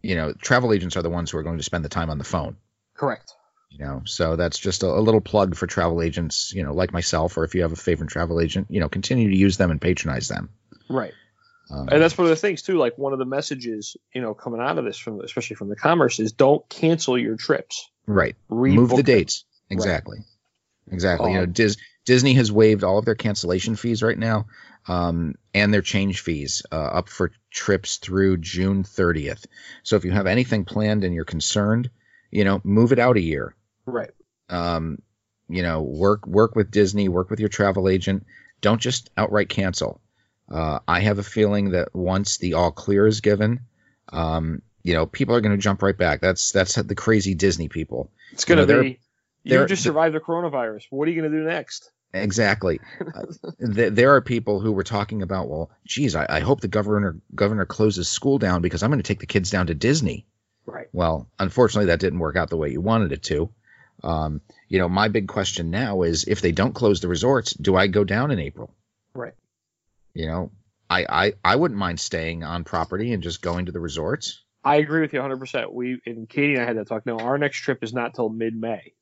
you 0.03 0.15
know, 0.15 0.33
travel 0.33 0.73
agents 0.73 0.97
are 0.97 1.03
the 1.03 1.11
ones 1.11 1.31
who 1.31 1.39
are 1.39 1.43
going 1.43 1.59
to 1.59 1.63
spend 1.65 1.85
the 1.85 1.89
time 1.89 2.11
on 2.11 2.19
the 2.19 2.25
phone. 2.25 2.57
Correct. 2.95 3.33
You 3.71 3.85
know, 3.85 4.03
so 4.07 4.37
that's 4.37 4.59
just 4.59 4.83
a, 4.83 4.87
a 4.87 5.01
little 5.01 5.21
plug 5.21 5.55
for 5.55 5.67
travel 5.67 6.01
agents, 6.03 6.53
you 6.55 6.63
know, 6.63 6.73
like 6.73 6.93
myself, 6.93 7.37
or 7.37 7.45
if 7.45 7.55
you 7.55 7.63
have 7.63 7.73
a 7.73 7.77
favorite 7.77 8.09
travel 8.11 8.41
agent, 8.41 8.69
you 8.71 8.81
know, 8.81 8.89
continue 8.89 9.29
to 9.31 9.37
use 9.37 9.57
them 9.57 9.71
and 9.71 9.81
patronize 9.81 10.29
them. 10.29 10.49
Right. 10.89 11.13
Um, 11.71 11.89
And 11.91 12.01
that's 12.01 12.17
one 12.17 12.25
of 12.25 12.31
the 12.31 12.37
things 12.37 12.63
too. 12.63 12.79
Like 12.79 12.97
one 12.97 13.13
of 13.13 13.19
the 13.19 13.27
messages, 13.27 13.97
you 14.15 14.23
know, 14.23 14.33
coming 14.33 14.61
out 14.61 14.79
of 14.79 14.85
this 14.87 14.97
from 14.97 15.21
especially 15.21 15.57
from 15.57 15.69
the 15.69 15.77
commerce 15.77 16.19
is 16.19 16.33
don't 16.33 16.67
cancel 16.71 17.19
your 17.19 17.37
trips. 17.37 17.91
right. 18.07 18.37
Rebook 18.51 18.75
Move 18.75 18.91
the 18.91 19.03
dates. 19.03 19.45
Exactly. 19.69 20.19
Exactly. 20.91 21.33
you 21.33 21.37
know, 21.37 21.43
Um, 21.45 21.53
Dis- 21.53 21.77
Disney 22.07 22.33
has 22.35 22.51
waived 22.51 22.85
all 22.85 22.97
of 22.99 23.05
their 23.05 23.15
cancellation 23.15 23.77
fees 23.77 24.03
right 24.03 24.19
now, 24.19 24.47
um, 24.88 25.35
and 25.55 25.72
their 25.72 25.83
change 25.83 26.20
fees 26.20 26.62
uh, 26.72 26.77
up 26.77 27.09
for 27.09 27.31
trips 27.51 27.98
through 27.98 28.38
June 28.38 28.83
30th. 28.83 29.46
So 29.83 29.96
if 29.96 30.05
you 30.05 30.11
have 30.11 30.27
anything 30.27 30.64
planned 30.64 31.05
and 31.05 31.14
you're 31.14 31.24
concerned, 31.24 31.90
you 32.31 32.44
know, 32.44 32.61
move 32.64 32.92
it 32.92 32.98
out 32.98 33.16
a 33.16 33.20
year. 33.20 33.55
Right. 33.87 34.11
um, 34.51 34.98
you 35.51 35.62
know, 35.62 35.81
work 35.81 36.27
work 36.27 36.55
with 36.57 36.70
Disney, 36.70 37.09
work 37.09 37.31
with 37.31 37.40
your 37.40 37.48
travel 37.48 37.88
agent. 37.88 38.27
Don't 38.61 38.81
just 38.81 39.09
outright 39.16 39.48
cancel. 39.48 40.01
Uh, 40.51 40.81
I 40.87 41.01
have 41.01 41.18
a 41.18 41.22
feeling 41.22 41.70
that 41.70 41.94
once 41.94 42.37
the 42.38 42.55
all 42.55 42.70
clear 42.70 43.07
is 43.07 43.20
given, 43.22 43.61
um, 44.12 44.61
you 44.83 44.92
know, 44.94 45.07
people 45.07 45.35
are 45.35 45.40
going 45.40 45.57
to 45.57 45.62
jump 45.62 45.83
right 45.83 45.96
back. 45.96 46.20
That's 46.20 46.53
that's 46.53 46.74
the 46.74 46.94
crazy 46.94 47.35
Disney 47.35 47.68
people. 47.68 48.11
It's 48.33 48.44
going 48.44 48.57
to 48.59 48.62
know, 48.62 48.66
they're- 48.66 48.83
be. 48.83 49.01
they're- 49.44 49.62
You 49.62 49.66
just 49.68 49.83
survived 49.83 50.14
the 50.14 50.20
coronavirus. 50.20 50.85
What 50.90 51.09
are 51.09 51.11
you 51.11 51.20
going 51.20 51.33
to 51.33 51.38
do 51.38 51.44
next? 51.44 51.90
Exactly. 52.12 52.81
uh, 53.01 53.25
th- 53.75 53.92
there 53.92 54.14
are 54.14 54.21
people 54.21 54.61
who 54.61 54.73
were 54.73 54.85
talking 54.85 55.23
about, 55.23 55.49
well, 55.49 55.71
geez, 55.87 56.16
I, 56.16 56.27
I 56.29 56.40
hope 56.40 56.61
the 56.61 56.68
governor 56.68 57.18
governor 57.35 57.66
closes 57.66 58.09
school 58.09 58.38
down 58.38 58.62
because 58.62 58.83
I'm 58.83 58.90
going 58.90 59.03
to 59.03 59.07
take 59.07 59.21
the 59.21 59.27
kids 59.27 59.51
down 59.51 59.66
to 59.66 59.75
Disney. 59.75 60.27
Right. 60.64 60.88
Well, 60.92 61.29
unfortunately, 61.38 61.87
that 61.87 62.01
didn't 62.01 62.18
work 62.18 62.37
out 62.37 62.51
the 62.51 62.57
way 62.57 62.71
you 62.71 62.81
wanted 62.81 63.12
it 63.12 63.23
to. 63.25 63.51
Um, 64.03 64.40
you 64.68 64.79
know, 64.79 64.88
my 64.88 65.09
big 65.09 65.29
question 65.29 65.71
now 65.71 66.03
is 66.03 66.25
if 66.25 66.40
they 66.40 66.53
don't 66.53 66.75
close 66.75 67.01
the 67.01 67.09
resorts, 67.09 67.53
do 67.53 67.75
I 67.77 67.87
go 67.88 68.05
down 68.05 68.31
in 68.31 68.38
April? 68.38 68.75
Right. 69.14 69.35
You 70.14 70.27
know, 70.27 70.53
I, 70.88 71.07
I, 71.09 71.33
I 71.44 71.57
wouldn't 71.57 71.79
mind 71.79 72.01
staying 72.01 72.44
on 72.44 72.64
property 72.64 73.12
and 73.12 73.23
just 73.23 73.42
going 73.42 73.66
to 73.66 73.73
the 73.73 73.81
resorts. 73.81 74.42
I 74.64 74.77
agree 74.77 75.01
with 75.01 75.12
you 75.12 75.21
100%. 75.21 75.73
We 75.73 76.01
and 76.05 76.29
Katie 76.29 76.55
and 76.55 76.62
I 76.62 76.66
had 76.66 76.77
that 76.77 76.88
talk. 76.88 77.07
Now 77.07 77.18
our 77.18 77.38
next 77.38 77.59
trip 77.59 77.83
is 77.83 77.92
not 77.92 78.14
till 78.14 78.29
mid-May. 78.29 78.92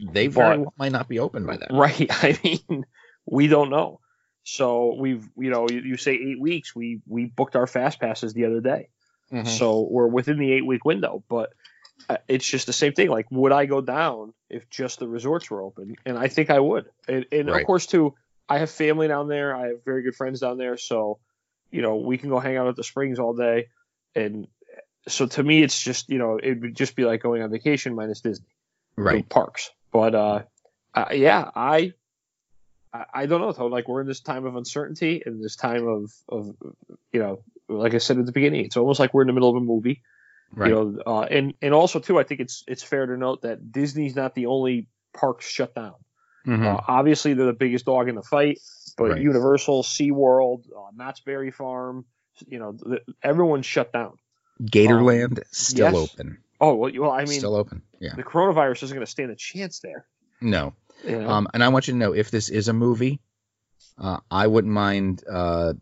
They 0.00 0.26
very 0.28 0.56
But- 0.56 0.60
well 0.60 0.74
might 0.78 0.92
not 0.92 1.08
be 1.08 1.18
open 1.18 1.46
by 1.46 1.56
then. 1.56 1.68
Right. 1.76 2.06
I 2.10 2.38
mean, 2.42 2.84
we 3.26 3.46
don't 3.48 3.70
know. 3.70 4.00
So 4.44 4.94
we've, 4.98 5.28
you 5.36 5.50
know, 5.50 5.68
you, 5.68 5.80
you 5.80 5.96
say 5.96 6.12
eight 6.14 6.40
weeks. 6.40 6.74
We 6.74 7.00
we 7.06 7.26
booked 7.26 7.54
our 7.56 7.66
fast 7.66 8.00
passes 8.00 8.32
the 8.32 8.46
other 8.46 8.60
day. 8.60 8.88
Mm-hmm. 9.32 9.46
So 9.48 9.86
we're 9.90 10.06
within 10.06 10.38
the 10.38 10.52
eight 10.52 10.64
week 10.66 10.84
window, 10.86 11.22
but 11.28 11.50
uh, 12.08 12.16
it's 12.28 12.46
just 12.48 12.66
the 12.66 12.72
same 12.72 12.94
thing. 12.94 13.10
Like, 13.10 13.26
would 13.30 13.52
I 13.52 13.66
go 13.66 13.82
down 13.82 14.32
if 14.48 14.70
just 14.70 15.00
the 15.00 15.08
resorts 15.08 15.50
were 15.50 15.60
open? 15.62 15.96
And 16.06 16.16
I 16.16 16.28
think 16.28 16.48
I 16.48 16.58
would. 16.60 16.86
And, 17.06 17.26
and 17.30 17.48
Right. 17.50 17.60
of 17.60 17.66
course, 17.66 17.84
too, 17.86 18.14
I 18.48 18.58
have 18.58 18.70
family 18.70 19.06
down 19.08 19.28
there. 19.28 19.54
I 19.54 19.66
have 19.68 19.84
very 19.84 20.02
good 20.02 20.14
friends 20.14 20.40
down 20.40 20.56
there. 20.56 20.78
So, 20.78 21.18
you 21.70 21.82
know, 21.82 21.96
we 21.96 22.16
can 22.16 22.30
go 22.30 22.38
hang 22.38 22.56
out 22.56 22.68
at 22.68 22.76
the 22.76 22.84
springs 22.84 23.18
all 23.18 23.34
day. 23.34 23.66
And 24.14 24.46
so 25.08 25.26
to 25.26 25.42
me, 25.42 25.62
it's 25.62 25.78
just, 25.82 26.08
you 26.08 26.16
know, 26.16 26.38
it 26.42 26.58
would 26.58 26.74
just 26.74 26.96
be 26.96 27.04
like 27.04 27.20
going 27.22 27.42
on 27.42 27.50
vacation 27.50 27.94
minus 27.94 28.22
Disney 28.22 28.46
Right. 28.96 29.28
parks. 29.28 29.70
But 29.92 30.14
uh, 30.14 30.42
uh, 30.94 31.06
yeah, 31.12 31.50
I, 31.54 31.92
I 32.92 33.26
don't 33.26 33.40
know. 33.40 33.52
Though. 33.52 33.66
Like 33.66 33.88
we're 33.88 34.00
in 34.00 34.06
this 34.06 34.20
time 34.20 34.44
of 34.46 34.56
uncertainty 34.56 35.22
and 35.24 35.42
this 35.42 35.56
time 35.56 35.86
of 35.86 36.12
of 36.28 36.54
you 37.12 37.20
know, 37.20 37.42
like 37.68 37.94
I 37.94 37.98
said 37.98 38.18
at 38.18 38.26
the 38.26 38.32
beginning, 38.32 38.64
it's 38.64 38.76
almost 38.76 39.00
like 39.00 39.14
we're 39.14 39.22
in 39.22 39.28
the 39.28 39.32
middle 39.32 39.50
of 39.50 39.56
a 39.56 39.60
movie. 39.60 40.02
Right. 40.52 40.70
You 40.70 40.74
know, 40.74 41.02
uh, 41.06 41.22
and 41.22 41.54
and 41.60 41.74
also 41.74 42.00
too, 42.00 42.18
I 42.18 42.22
think 42.22 42.40
it's 42.40 42.64
it's 42.66 42.82
fair 42.82 43.06
to 43.06 43.16
note 43.16 43.42
that 43.42 43.70
Disney's 43.72 44.16
not 44.16 44.34
the 44.34 44.46
only 44.46 44.86
park 45.12 45.42
shut 45.42 45.74
down. 45.74 45.94
Mhm. 46.46 46.64
Uh, 46.64 46.80
obviously, 46.88 47.34
they're 47.34 47.46
the 47.46 47.52
biggest 47.52 47.84
dog 47.84 48.08
in 48.08 48.14
the 48.14 48.22
fight, 48.22 48.58
but 48.96 49.10
Right. 49.10 49.22
Universal, 49.22 49.82
SeaWorld, 49.82 50.64
uh, 50.74 50.90
Knott's 50.94 51.20
Berry 51.20 51.50
Farm, 51.50 52.06
you 52.46 52.58
know, 52.58 52.72
th- 52.72 53.02
everyone's 53.22 53.66
shut 53.66 53.92
down. 53.92 54.16
Gatorland 54.62 55.42
still 55.50 55.92
yes. 55.92 55.94
open. 55.94 56.38
Oh 56.60 56.74
well, 56.74 56.92
well 56.98 57.10
I 57.10 57.24
mean, 57.24 57.38
still 57.38 57.54
open. 57.54 57.82
Yeah. 58.00 58.14
the 58.16 58.22
coronavirus 58.22 58.84
isn't 58.84 58.94
going 58.94 59.04
to 59.06 59.10
stand 59.10 59.30
a 59.30 59.36
chance 59.36 59.80
there. 59.80 60.06
No. 60.40 60.74
You 61.04 61.20
know? 61.20 61.28
Um, 61.28 61.48
and 61.54 61.62
I 61.62 61.68
want 61.68 61.88
you 61.88 61.94
to 61.94 61.98
know 61.98 62.14
if 62.14 62.30
this 62.30 62.48
is 62.48 62.68
a 62.68 62.72
movie, 62.72 63.20
uh, 63.98 64.18
I 64.30 64.46
wouldn't 64.46 64.72
mind 64.72 65.22
uh, 65.28 65.74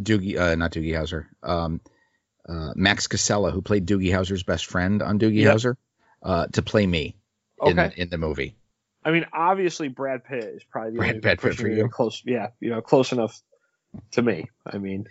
Doogie, 0.00 0.38
uh, 0.38 0.54
not 0.54 0.72
Doogie 0.72 0.92
Howser, 0.92 1.26
um, 1.42 1.80
uh, 2.48 2.72
Max 2.74 3.06
Casella, 3.06 3.50
who 3.50 3.62
played 3.62 3.86
Doogie 3.86 4.10
Howser's 4.10 4.42
best 4.42 4.66
friend 4.66 5.02
on 5.02 5.18
Doogie 5.18 5.42
Yep. 5.42 5.56
Howser, 5.56 5.76
uh, 6.22 6.46
to 6.48 6.62
play 6.62 6.86
me 6.86 7.16
okay. 7.60 7.92
in 7.96 8.10
the 8.10 8.18
movie. 8.18 8.56
I 9.04 9.12
mean, 9.12 9.26
obviously, 9.32 9.88
Brad 9.88 10.24
Pitt 10.24 10.44
is 10.44 10.64
probably 10.64 10.92
the 10.92 10.98
Brad 10.98 11.10
only 11.10 11.20
Pitt 11.20 11.38
person 11.40 11.64
for 11.64 11.70
you? 11.70 11.88
Close, 11.88 12.22
yeah, 12.26 12.48
you 12.60 12.70
know, 12.70 12.82
close 12.82 13.12
enough 13.12 13.40
to 14.12 14.22
me. 14.22 14.48
I 14.66 14.78
mean, 14.78 15.06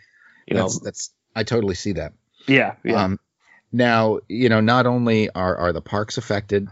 you 0.48 0.56
know, 0.56 0.63
that's, 0.63 0.80
that's 0.80 1.13
I 1.36 1.44
totally 1.44 1.76
see 1.76 1.94
that. 1.94 2.13
yeah, 2.48 2.76
yeah, 2.84 3.04
Um, 3.04 3.20
now, 3.71 4.19
you 4.27 4.49
know, 4.49 4.62
not 4.62 4.86
only 4.86 5.29
are, 5.29 5.55
are 5.55 5.73
the 5.73 5.82
parks 5.82 6.17
affected, 6.17 6.67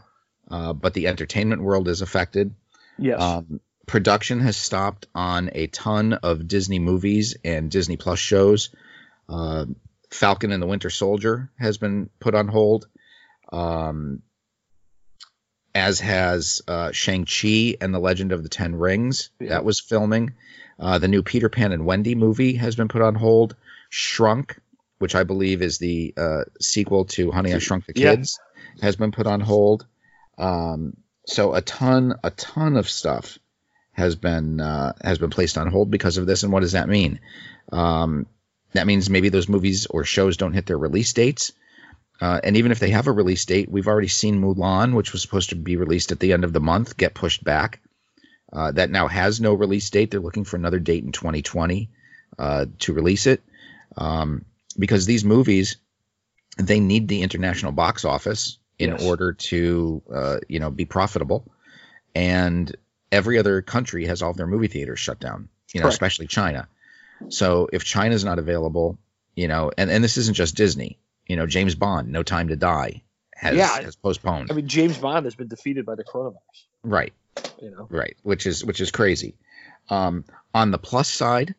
uh, 0.50 0.74
but 0.74 0.94
the 0.94 1.08
entertainment 1.08 1.62
world 1.62 1.88
is 1.88 2.02
affected. 2.02 2.54
yes, 2.98 3.22
Um, 3.22 3.60
production 3.86 4.40
has 4.40 4.58
stopped 4.58 5.08
on 5.14 5.50
a 5.54 5.68
ton 5.68 6.14
of 6.14 6.48
Disney 6.48 6.80
movies 6.80 7.38
and 7.44 7.72
Disney 7.72 7.98
Plus 7.98 8.20
shows. 8.20 8.70
Uh, 9.30 9.66
Falcon 10.10 10.52
and 10.52 10.62
the 10.62 10.68
Winter 10.68 10.90
Soldier 10.90 11.52
has 11.60 11.78
been 11.78 12.10
put 12.20 12.34
on 12.34 12.48
hold, 12.48 12.88
um, 13.52 14.22
as 15.76 16.00
has 16.00 16.62
uh, 16.68 16.92
Shang-Chi 16.92 17.76
and 17.82 17.94
the 17.94 18.00
Legend 18.00 18.32
of 18.32 18.42
the 18.42 18.50
Ten 18.50 18.76
Rings. 18.76 19.30
Yeah. 19.40 19.50
That 19.50 19.66
was 19.66 19.80
filming. 19.80 20.34
Uh, 20.80 20.98
the 21.00 21.08
new 21.08 21.24
Peter 21.24 21.50
Pan 21.50 21.72
and 21.72 21.86
Wendy 21.86 22.16
movie 22.16 22.54
has 22.56 22.76
been 22.76 22.88
put 22.88 23.02
on 23.02 23.16
hold. 23.16 23.56
Shrunk, 23.90 24.60
which 25.00 25.16
I 25.16 25.24
believe 25.24 25.62
is 25.62 25.78
the 25.78 26.14
uh, 26.18 26.44
sequel 26.60 27.06
to 27.06 27.32
Honey, 27.32 27.54
I 27.54 27.60
Shrunk 27.60 27.86
the 27.86 27.94
Yeah. 27.96 28.16
Kids, 28.16 28.40
has 28.82 28.96
been 28.96 29.12
put 29.12 29.28
on 29.28 29.42
hold. 29.42 29.86
Um, 30.38 30.98
so 31.26 31.54
a 31.54 31.62
ton, 31.62 32.16
a 32.24 32.32
ton 32.32 32.78
of 32.78 32.90
stuff 32.90 33.38
has 33.92 34.16
been 34.16 34.60
uh, 34.62 34.94
has 35.02 35.18
been 35.18 35.30
placed 35.30 35.58
on 35.58 35.68
hold 35.68 35.90
because 35.90 36.18
of 36.18 36.26
this. 36.26 36.44
And 36.44 36.52
what 36.54 36.62
does 36.62 36.74
that 36.74 36.88
mean? 36.88 37.20
Um, 37.72 38.28
that 38.74 38.88
means 38.88 39.10
maybe 39.10 39.30
those 39.30 39.50
movies 39.50 39.88
or 39.88 40.04
shows 40.04 40.38
don't 40.38 40.54
hit 40.54 40.66
their 40.66 40.78
release 40.78 41.14
dates. 41.14 41.52
Uh, 42.20 42.40
and 42.44 42.58
even 42.58 42.72
if 42.72 42.80
they 42.80 42.90
have 42.90 43.08
a 43.08 43.12
release 43.12 43.46
date, 43.46 43.70
we've 43.70 43.88
already 43.88 44.08
seen 44.08 44.42
Mulan, 44.42 44.94
which 44.96 45.14
was 45.14 45.22
supposed 45.22 45.50
to 45.50 45.56
be 45.56 45.78
released 45.78 46.12
at 46.12 46.20
the 46.20 46.34
end 46.34 46.44
of 46.44 46.54
the 46.54 46.60
month, 46.60 46.98
get 46.98 47.14
pushed 47.14 47.44
back. 47.44 47.80
Uh, 48.52 48.72
that 48.72 48.90
now 48.90 49.08
has 49.08 49.42
no 49.42 49.54
release 49.54 49.90
date. 49.90 50.10
They're 50.10 50.20
looking 50.20 50.46
for 50.46 50.56
another 50.56 50.80
date 50.80 51.04
in 51.04 51.12
2020 51.12 51.90
uh, 52.40 52.66
to 52.80 52.94
release 52.94 53.28
it 53.28 53.42
um, 53.98 54.46
because 54.78 55.06
these 55.06 55.24
movies 55.26 55.78
they 56.58 56.80
need 56.80 57.08
the 57.08 57.22
international 57.22 57.72
box 57.72 58.04
office 58.06 58.58
in 58.80 58.90
Yes. 58.92 59.04
order 59.04 59.34
to 59.34 60.02
uh, 60.14 60.38
you 60.48 60.60
know 60.60 60.72
be 60.72 60.86
profitable. 60.86 61.46
And 62.16 62.76
every 63.12 63.38
other 63.38 63.62
country 63.62 64.06
has 64.08 64.22
all 64.22 64.32
of 64.32 64.38
their 64.38 64.48
movie 64.48 64.68
theaters 64.68 65.00
shut 65.00 65.20
down. 65.20 65.50
You 65.74 65.82
know, 65.82 65.86
Correct. 65.86 65.94
especially 65.94 66.28
China. 66.28 66.68
So 67.30 67.68
if 67.72 67.84
China's 67.84 68.24
not 68.24 68.40
available, 68.40 68.98
you 69.36 69.48
know, 69.48 69.72
and, 69.78 69.90
and 69.92 70.04
this 70.04 70.18
isn't 70.18 70.36
just 70.36 70.56
Disney. 70.56 70.98
You 71.28 71.36
know, 71.36 71.46
James 71.46 71.76
Bond, 71.76 72.10
No 72.12 72.24
Time 72.24 72.48
to 72.48 72.56
Die, 72.56 73.02
has, 73.36 73.56
Yeah. 73.56 73.82
has 73.82 73.96
postponed. 73.96 74.50
I 74.50 74.54
mean, 74.56 74.68
James 74.68 74.98
Bond 74.98 75.26
has 75.26 75.36
been 75.36 75.48
defeated 75.50 75.86
by 75.86 75.96
the 75.96 76.04
coronavirus. 76.04 76.38
right, 76.84 77.14
You 77.62 77.72
know, 77.72 77.88
right, 77.90 78.16
which 78.24 78.46
is 78.48 78.64
which 78.64 78.80
is 78.82 78.92
crazy. 78.92 79.36
Um, 79.90 80.24
on 80.54 80.72
the 80.72 80.78
plus 80.78 81.10
side, 81.10 81.54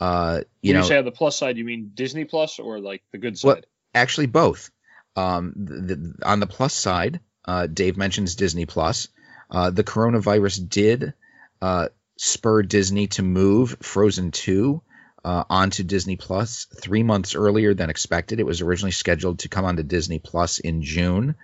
uh, 0.00 0.40
you 0.60 0.70
when 0.70 0.74
know, 0.74 0.82
you 0.82 0.88
say 0.88 0.98
on 0.98 1.04
the 1.04 1.12
plus 1.12 1.36
side, 1.36 1.56
you 1.56 1.64
mean 1.64 1.92
Disney 1.94 2.24
Plus 2.24 2.58
or 2.58 2.80
like 2.80 3.02
the 3.12 3.18
good 3.18 3.36
Well, 3.42 3.56
side? 3.56 3.66
actually 3.94 4.26
both. 4.26 4.70
Um, 5.16 5.52
the, 5.56 5.94
the, 5.96 6.26
on 6.26 6.40
the 6.40 6.46
plus 6.46 6.74
side, 6.74 7.20
uh, 7.44 7.66
Dave 7.66 7.96
mentions 7.96 8.34
Disney 8.34 8.66
Plus. 8.66 9.08
Uh, 9.50 9.70
the 9.70 9.84
coronavirus 9.84 10.68
did 10.68 11.14
uh, 11.62 11.88
spur 12.16 12.62
Disney 12.62 13.06
to 13.08 13.22
move 13.22 13.76
Frozen 13.82 14.32
2 14.32 14.82
uh, 15.24 15.44
onto 15.48 15.84
Disney 15.84 16.16
Plus 16.16 16.66
three 16.80 17.02
months 17.02 17.34
earlier 17.34 17.72
than 17.72 17.90
expected. 17.90 18.40
It 18.40 18.46
was 18.46 18.60
originally 18.60 18.92
scheduled 18.92 19.40
to 19.40 19.48
come 19.48 19.64
onto 19.64 19.82
Disney 19.82 20.18
Plus 20.18 20.58
in 20.58 20.82
June, 20.82 21.36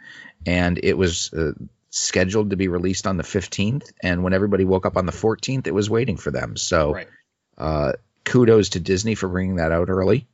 and 0.44 0.78
it 0.82 0.98
was 0.98 1.32
uh, 1.32 1.52
scheduled 1.90 2.50
to 2.50 2.56
be 2.56 2.68
released 2.68 3.06
on 3.06 3.16
the 3.16 3.22
15th. 3.22 3.92
And 4.02 4.22
when 4.22 4.32
everybody 4.32 4.64
woke 4.64 4.86
up 4.86 4.96
on 4.96 5.06
the 5.06 5.12
14th, 5.12 5.66
it 5.66 5.74
was 5.74 5.88
waiting 5.88 6.16
for 6.16 6.30
them. 6.30 6.56
So 6.56 6.94
right. 6.94 7.08
uh, 7.56 7.92
kudos 8.30 8.70
to 8.70 8.80
Disney 8.80 9.14
for 9.14 9.28
bringing 9.28 9.56
that 9.56 9.72
out 9.72 9.90
early. 9.90 10.26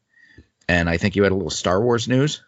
And 0.69 0.89
I 0.89 0.97
think 0.97 1.17
you 1.17 1.23
had 1.23 1.33
a 1.33 1.35
little 1.35 1.51
Star 1.51 1.81
Wars 1.81 2.09
news. 2.09 2.43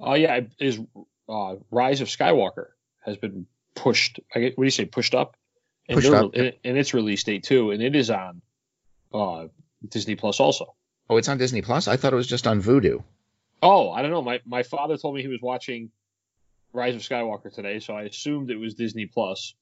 Oh 0.00 0.14
yeah, 0.14 0.40
is 0.58 0.80
uh, 1.28 1.56
Rise 1.70 2.00
of 2.00 2.08
Skywalker 2.08 2.68
has 3.04 3.16
been 3.16 3.46
pushed. 3.74 4.20
I 4.34 4.40
get, 4.40 4.58
what 4.58 4.62
do 4.64 4.66
you 4.66 4.70
say? 4.70 4.84
Pushed 4.86 5.14
up. 5.14 5.36
And 5.88 5.96
Pushed 5.96 6.12
up, 6.12 6.34
and, 6.34 6.52
and 6.64 6.78
its 6.78 6.94
release 6.94 7.24
date 7.24 7.42
too, 7.44 7.70
and 7.72 7.82
it 7.82 7.94
is 7.96 8.10
on 8.10 8.42
uh, 9.12 9.46
Disney 9.88 10.14
Plus 10.14 10.38
also. 10.40 10.74
Oh, 11.08 11.16
it's 11.16 11.28
on 11.28 11.38
Disney 11.38 11.62
Plus. 11.62 11.88
I 11.88 11.96
thought 11.96 12.12
it 12.12 12.16
was 12.16 12.28
just 12.28 12.46
on 12.46 12.62
Vudu. 12.62 13.02
Oh, 13.62 13.90
I 13.90 14.00
don't 14.02 14.10
know. 14.10 14.22
My 14.22 14.40
my 14.46 14.62
father 14.62 14.96
told 14.96 15.14
me 15.14 15.22
he 15.22 15.28
was 15.28 15.40
watching 15.42 15.90
Rise 16.72 16.94
of 16.94 17.02
Skywalker 17.02 17.52
today, 17.52 17.80
so 17.80 17.94
I 17.94 18.02
assumed 18.04 18.50
it 18.50 18.56
was 18.56 18.74
Disney 18.74 19.06
Plus. 19.06 19.54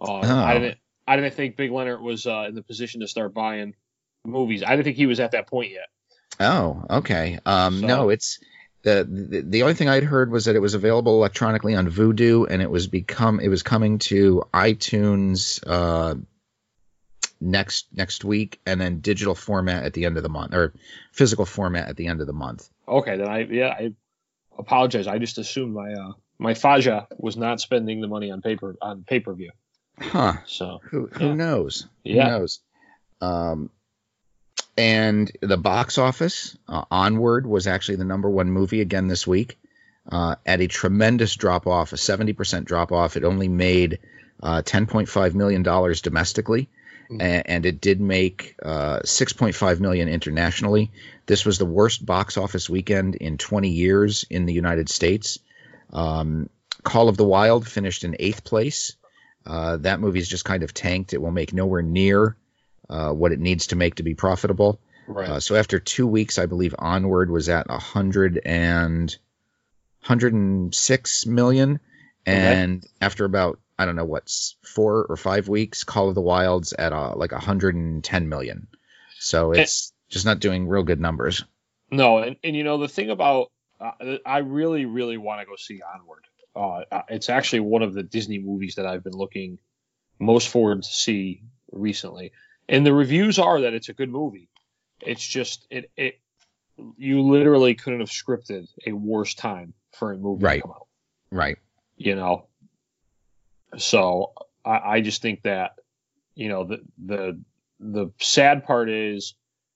Uh, 0.00 0.14
I 0.20 0.54
Oh. 0.54 0.58
didn't. 0.58 0.78
I 1.08 1.16
didn't 1.16 1.34
think 1.34 1.56
Big 1.56 1.72
Leonard 1.72 2.00
was 2.00 2.26
uh, 2.26 2.44
in 2.48 2.54
the 2.54 2.62
position 2.62 3.00
to 3.00 3.08
start 3.08 3.34
buying 3.34 3.74
movies. 4.24 4.62
I 4.62 4.70
didn't 4.70 4.84
think 4.84 4.96
he 4.96 5.06
was 5.06 5.20
at 5.20 5.32
that 5.32 5.46
point 5.48 5.70
yet. 5.72 5.88
Oh, 6.40 6.84
okay. 6.88 7.38
Um, 7.44 7.80
So- 7.80 7.86
no, 7.86 8.08
it's 8.08 8.38
the, 8.82 9.06
the 9.08 9.42
the 9.42 9.62
only 9.62 9.74
thing 9.74 9.88
I'd 9.88 10.02
heard 10.02 10.30
was 10.30 10.46
that 10.46 10.56
it 10.56 10.60
was 10.60 10.74
available 10.74 11.14
electronically 11.14 11.74
on 11.76 11.88
Vudu, 11.88 12.46
and 12.50 12.60
it 12.60 12.70
was 12.70 12.88
become 12.88 13.38
it 13.38 13.48
was 13.48 13.62
coming 13.62 13.98
to 14.00 14.42
iTunes 14.52 15.62
uh, 15.66 16.16
next 17.40 17.86
next 17.94 18.24
week, 18.24 18.60
and 18.66 18.80
then 18.80 19.00
digital 19.00 19.34
format 19.34 19.84
at 19.84 19.92
the 19.92 20.04
end 20.04 20.16
of 20.16 20.22
the 20.22 20.28
month, 20.28 20.54
or 20.54 20.72
physical 21.12 21.44
format 21.46 21.88
at 21.88 21.96
the 21.96 22.06
end 22.08 22.20
of 22.20 22.26
the 22.26 22.32
month. 22.32 22.68
Okay, 22.88 23.16
then 23.16 23.28
I 23.28 23.40
yeah 23.44 23.68
I 23.68 23.94
apologize. 24.58 25.06
I 25.06 25.18
just 25.18 25.38
assumed 25.38 25.74
my 25.74 25.92
uh, 25.92 26.12
my 26.38 26.54
Faja 26.54 27.06
was 27.18 27.36
not 27.36 27.60
spending 27.60 28.00
the 28.00 28.08
money 28.08 28.30
on 28.32 28.42
paper 28.42 28.74
on 28.82 29.04
pay 29.04 29.20
per 29.20 29.32
view. 29.34 29.52
Huh. 30.00 30.34
So 30.46 30.80
Who 30.90 31.06
who 31.06 31.28
Yeah. 31.28 31.34
knows? 31.34 31.86
Yeah. 32.02 32.24
Who 32.24 32.30
knows? 32.38 32.60
Um, 33.20 33.70
and 34.76 35.30
the 35.40 35.56
box 35.56 35.98
office, 35.98 36.56
uh, 36.68 36.84
Onward 36.90 37.46
was 37.46 37.66
actually 37.66 37.96
the 37.96 38.04
number 38.04 38.30
one 38.30 38.50
movie 38.50 38.80
again 38.80 39.06
this 39.08 39.26
week, 39.26 39.58
uh, 40.10 40.36
at 40.46 40.60
a 40.60 40.66
tremendous 40.66 41.34
drop 41.36 41.66
off, 41.66 41.92
a 41.92 41.96
seventy 41.96 42.32
percent 42.32 42.66
drop 42.66 42.92
off. 42.92 43.16
It 43.16 43.24
only 43.24 43.48
made 43.48 43.98
uh, 44.42 44.62
ten 44.62 44.86
point 44.86 45.08
five 45.08 45.34
million 45.34 45.62
dollars 45.62 46.00
domestically, 46.02 46.68
Mm. 47.10 47.20
a- 47.20 47.50
and 47.50 47.66
it 47.66 47.80
did 47.80 48.00
make 48.00 48.54
uh, 48.62 49.00
six 49.04 49.32
point 49.32 49.54
five 49.56 49.80
million 49.80 50.08
internationally. 50.08 50.92
This 51.26 51.44
was 51.44 51.58
the 51.58 51.66
worst 51.66 52.06
box 52.06 52.36
office 52.36 52.70
weekend 52.70 53.16
in 53.16 53.38
twenty 53.38 53.70
years 53.70 54.24
in 54.30 54.46
the 54.46 54.52
United 54.52 54.88
States. 54.88 55.38
Um, 55.92 56.48
Call 56.84 57.08
of 57.08 57.16
the 57.16 57.24
Wild 57.24 57.66
finished 57.68 58.04
in 58.04 58.16
eighth 58.18 58.44
place. 58.44 58.96
Uh, 59.44 59.76
that 59.78 60.00
movie's 60.00 60.28
just 60.28 60.44
kind 60.44 60.62
of 60.62 60.72
tanked. 60.72 61.12
It 61.12 61.20
will 61.20 61.30
make 61.32 61.52
nowhere 61.52 61.82
near 61.82 62.36
uh, 62.88 63.10
what 63.10 63.32
it 63.32 63.40
needs 63.40 63.68
to 63.68 63.76
make 63.76 63.96
to 63.96 64.02
be 64.02 64.14
profitable. 64.14 64.80
right. 65.06 65.28
Uh, 65.28 65.40
so 65.40 65.56
after 65.56 65.78
two 65.78 66.06
weeks, 66.06 66.38
I 66.38 66.46
believe 66.46 66.74
Onward 66.78 67.30
was 67.30 67.48
at 67.48 67.66
a 67.68 67.78
hundred 67.78 68.40
and 68.44 69.14
hundred 70.00 70.32
and 70.34 70.74
six 70.74 71.26
million, 71.26 71.80
and 72.26 72.84
after 73.00 73.24
about 73.24 73.58
I 73.78 73.86
don't 73.86 73.96
know 73.96 74.04
what's 74.04 74.56
four 74.62 75.06
or 75.08 75.16
five 75.16 75.48
weeks, 75.48 75.84
Call 75.84 76.08
of 76.08 76.14
the 76.14 76.20
Wild's 76.20 76.72
at 76.72 76.92
uh, 76.92 77.14
like 77.16 77.32
a 77.32 77.38
hundred 77.38 77.74
and 77.74 78.02
ten 78.02 78.28
million. 78.28 78.68
So 79.18 79.52
it's 79.52 79.92
just 80.08 80.26
not 80.26 80.40
doing 80.40 80.68
real 80.68 80.82
good 80.82 81.00
numbers. 81.00 81.44
No, 81.90 82.18
and, 82.18 82.36
and 82.42 82.56
you 82.56 82.64
know 82.64 82.78
the 82.78 82.88
thing 82.88 83.10
about 83.10 83.50
uh, 83.80 84.16
I 84.24 84.38
really 84.38 84.84
really 84.84 85.16
want 85.16 85.40
to 85.40 85.46
go 85.46 85.56
see 85.56 85.80
Onward. 85.82 86.24
Uh, 86.54 86.94
uh, 86.94 87.02
it's 87.08 87.28
actually 87.28 87.60
one 87.60 87.82
of 87.82 87.94
the 87.94 88.02
Disney 88.02 88.38
movies 88.38 88.74
that 88.76 88.86
I've 88.86 89.02
been 89.02 89.16
looking 89.16 89.58
most 90.18 90.48
forward 90.48 90.82
to 90.82 90.88
see 90.88 91.42
recently, 91.70 92.32
and 92.68 92.86
the 92.86 92.92
reviews 92.94 93.38
are 93.38 93.62
that 93.62 93.74
it's 93.74 93.88
a 93.88 93.92
good 93.92 94.10
movie. 94.10 94.48
It's 95.00 95.26
just 95.26 95.66
it 95.70 95.90
it 95.96 96.20
you 96.96 97.22
literally 97.22 97.74
couldn't 97.74 98.00
have 98.00 98.08
scripted 98.08 98.66
a 98.86 98.92
worse 98.92 99.34
time 99.34 99.74
for 99.92 100.12
a 100.12 100.16
movie 100.16 100.44
Right. 100.44 100.56
to 100.56 100.62
come 100.62 100.70
out. 100.70 100.86
Right. 101.30 101.58
You 101.96 102.14
know, 102.16 102.46
so 103.76 104.32
I, 104.64 104.80
I 104.96 105.00
just 105.00 105.22
think 105.22 105.42
that 105.42 105.72
you 106.34 106.48
know 106.48 106.64
the 106.64 106.78
the 107.04 107.40
the 107.80 108.10
sad 108.20 108.64
part 108.64 108.88
is 108.90 109.34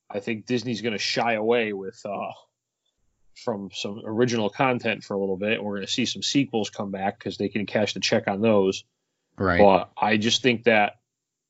I 0.09 0.21
think 0.21 0.47
Disney's 0.47 0.83
going 0.83 0.93
to 0.93 0.99
shy 0.99 1.33
away 1.35 1.73
with 1.73 2.01
uh, 2.05 2.31
from 3.45 3.71
some 3.73 4.03
original 4.05 4.49
content 4.49 5.03
for 5.05 5.15
a 5.15 5.19
little 5.19 5.37
bit. 5.37 5.63
We're 5.63 5.75
going 5.77 5.87
to 5.87 5.93
see 5.93 6.07
some 6.07 6.23
sequels 6.23 6.71
come 6.71 6.91
back 6.93 7.19
because 7.19 7.37
they 7.37 7.49
can 7.49 7.67
cash 7.67 7.93
the 7.95 8.01
check 8.01 8.29
on 8.29 8.41
those. 8.41 8.85
Right. 9.37 9.59
But 9.61 9.91
I 10.01 10.17
just 10.17 10.43
think 10.43 10.65
that 10.65 11.01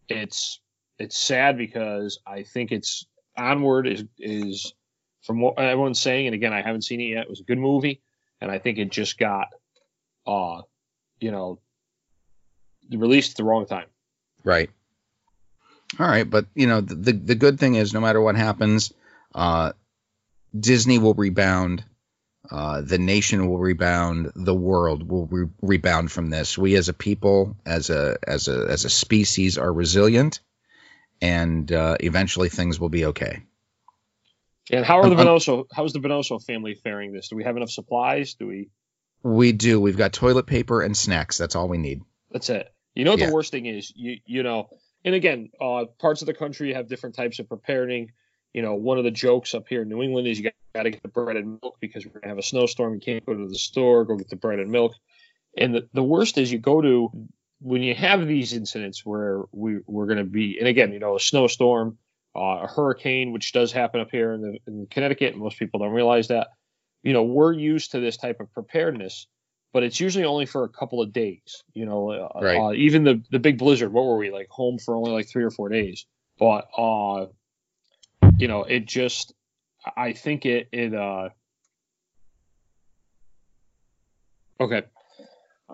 it's 0.09 0.61
it's 0.99 1.19
sad 1.19 1.59
because 1.59 2.19
I 2.27 2.43
think 2.43 2.73
it's 2.73 3.07
onward 3.37 3.87
is 3.87 4.05
is 4.19 4.73
from 5.23 5.41
what 5.41 5.59
everyone's 5.59 6.01
saying, 6.01 6.27
and 6.27 6.35
again 6.35 6.53
I 6.53 6.63
haven't 6.63 6.83
seen 6.83 7.01
it 7.01 7.05
yet. 7.05 7.25
It 7.25 7.31
was 7.31 7.41
a 7.41 7.45
good 7.45 7.59
movie, 7.59 8.01
and 8.41 8.51
I 8.51 8.59
think 8.59 8.79
it 8.79 8.91
just 8.91 9.19
got 9.19 9.49
uh 10.27 10.63
you 11.21 11.31
know 11.31 11.61
released 12.91 13.33
at 13.33 13.37
the 13.37 13.45
wrong 13.45 13.67
time. 13.67 13.87
Right. 14.45 14.71
All 15.99 16.07
right, 16.07 16.29
but 16.29 16.47
you 16.55 16.67
know 16.67 16.81
the 16.81 16.95
the, 16.95 17.13
the 17.13 17.35
good 17.35 17.59
thing 17.59 17.75
is 17.75 17.95
no 17.95 18.01
matter 18.01 18.21
what 18.21 18.37
happens, 18.37 18.93
uh, 19.35 19.73
Disney 20.59 20.99
will 20.99 21.15
rebound. 21.15 21.85
Uh, 22.49 22.81
the 22.81 22.99
nation 22.99 23.49
will 23.49 23.59
rebound. 23.59 24.31
The 24.37 24.55
world 24.55 25.09
will 25.09 25.27
re- 25.27 25.49
rebound 25.63 26.13
from 26.13 26.31
this. 26.31 26.57
We 26.57 26.77
as 26.77 26.89
a 26.89 26.93
people, 26.93 27.57
as 27.67 27.91
a 27.91 28.19
as 28.27 28.49
a 28.49 28.67
as 28.69 28.85
a 28.85 28.91
species, 28.91 29.59
are 29.59 29.73
resilient, 29.73 30.41
and 31.21 31.71
uh, 31.73 31.97
eventually 32.01 32.49
things 32.49 32.79
will 32.79 32.89
be 32.89 33.07
okay. 33.07 33.43
And 34.71 34.85
how 34.85 34.99
are 35.01 35.09
the 35.09 35.15
Um, 35.15 35.21
um, 35.21 35.27
Venoso? 35.27 35.65
How's 35.73 35.93
the 35.93 36.01
Venoso 36.01 36.43
family 36.45 36.75
faring 36.75 37.13
this? 37.13 37.29
Do 37.29 37.37
we 37.37 37.45
have 37.45 37.57
enough 37.57 37.71
supplies? 37.71 38.35
Do 38.35 38.49
we? 38.49 38.69
We 39.23 39.53
do. 39.53 39.81
We've 39.81 39.97
got 39.97 40.13
toilet 40.13 40.47
paper 40.47 40.83
and 40.83 40.97
snacks. 40.97 41.39
That's 41.39 41.55
all 41.57 41.69
we 41.69 41.79
need. 41.79 42.03
That's 42.31 42.51
it. 42.51 42.73
You 42.95 43.05
know 43.05 43.13
what 43.13 43.21
Yeah. 43.21 43.27
the 43.29 43.35
worst 43.35 43.53
thing 43.53 43.67
is? 43.67 43.93
You 43.95 44.19
you 44.27 44.43
know, 44.43 44.69
and 45.05 45.15
again, 45.15 45.51
uh, 45.61 45.85
parts 45.99 46.23
of 46.23 46.27
the 46.27 46.35
country 46.35 46.75
have 46.75 46.89
different 46.89 47.15
types 47.15 47.39
of 47.39 47.49
preparing. 47.49 48.13
You 48.53 48.63
know, 48.63 48.75
one 48.75 48.99
of 48.99 49.05
the 49.05 49.11
jokes 49.11 49.55
up 49.55 49.69
here 49.69 49.83
in 49.83 49.89
New 49.89 50.03
England 50.03 50.27
is 50.27 50.39
you 50.41 50.51
got 50.75 50.83
to 50.83 50.91
get 50.91 51.03
the 51.03 51.09
bread 51.09 51.37
and 51.37 51.59
milk 51.63 51.77
because 51.79 52.07
we're 52.07 52.13
gonna 52.21 52.29
have 52.29 52.39
a 52.39 52.43
snowstorm. 52.43 52.95
You 52.95 53.01
can't 53.01 53.25
go 53.25 53.35
to 53.35 53.49
the 53.49 53.59
store, 53.59 54.05
go 54.05 54.17
get 54.17 54.31
the 54.31 54.37
bread 54.37 54.59
and 54.59 54.71
milk. 54.71 54.95
And 55.59 55.75
the, 55.75 55.89
the 55.93 56.03
worst 56.03 56.39
is 56.39 56.51
you 56.51 56.59
go 56.59 56.81
to 56.81 57.11
when 57.61 57.83
you 57.83 57.95
have 57.95 58.27
these 58.27 58.53
incidents 58.53 59.05
where 59.05 59.43
we 59.53 59.79
we're 59.87 60.07
gonna 60.07 60.25
be, 60.25 60.59
and 60.59 60.69
again, 60.69 60.93
you 60.93 60.99
know, 60.99 61.17
a 61.17 61.21
snowstorm, 61.21 61.99
uh, 62.35 62.61
a 62.63 62.67
hurricane, 62.67 63.33
which 63.33 63.53
does 63.53 63.73
happen 63.73 64.01
up 64.01 64.11
here 64.11 64.33
in, 64.33 64.41
the, 64.43 64.59
in 64.67 64.87
Connecticut, 64.91 65.33
and 65.33 65.43
most 65.43 65.59
people 65.59 65.81
don't 65.81 65.93
realize 65.93 66.29
that. 66.29 66.49
You 67.03 67.13
know, 67.13 67.23
we're 67.23 67.53
used 67.53 67.93
to 67.93 68.01
this 68.01 68.17
type 68.17 68.41
of 68.41 68.53
preparedness 68.53 69.27
but 69.77 69.83
it's 69.83 70.01
usually 70.01 70.25
only 70.25 70.47
for 70.47 70.65
a 70.65 70.71
couple 70.71 71.03
of 71.03 71.13
days. 71.13 71.63
You 71.75 71.85
know, 71.85 72.11
uh, 72.11 72.41
Right. 72.41 72.59
uh, 72.59 72.73
even 72.73 73.05
the 73.05 73.23
the 73.31 73.39
big 73.39 73.59
blizzard. 73.59 73.93
What 73.93 74.07
were 74.07 74.17
we 74.17 74.31
like 74.31 74.49
home 74.49 74.79
for 74.79 74.97
only 74.97 75.11
like 75.11 75.29
three 75.29 75.45
or 75.45 75.51
four 75.51 75.69
days? 75.69 76.07
But 76.39 76.67
uh, 76.79 77.27
you 78.39 78.49
know, 78.49 78.63
it 78.63 78.87
just 78.87 79.35
I 79.95 80.15
think 80.15 80.47
it 80.47 80.69
it 80.73 80.95
uh. 80.95 81.29
Okay, 84.59 84.85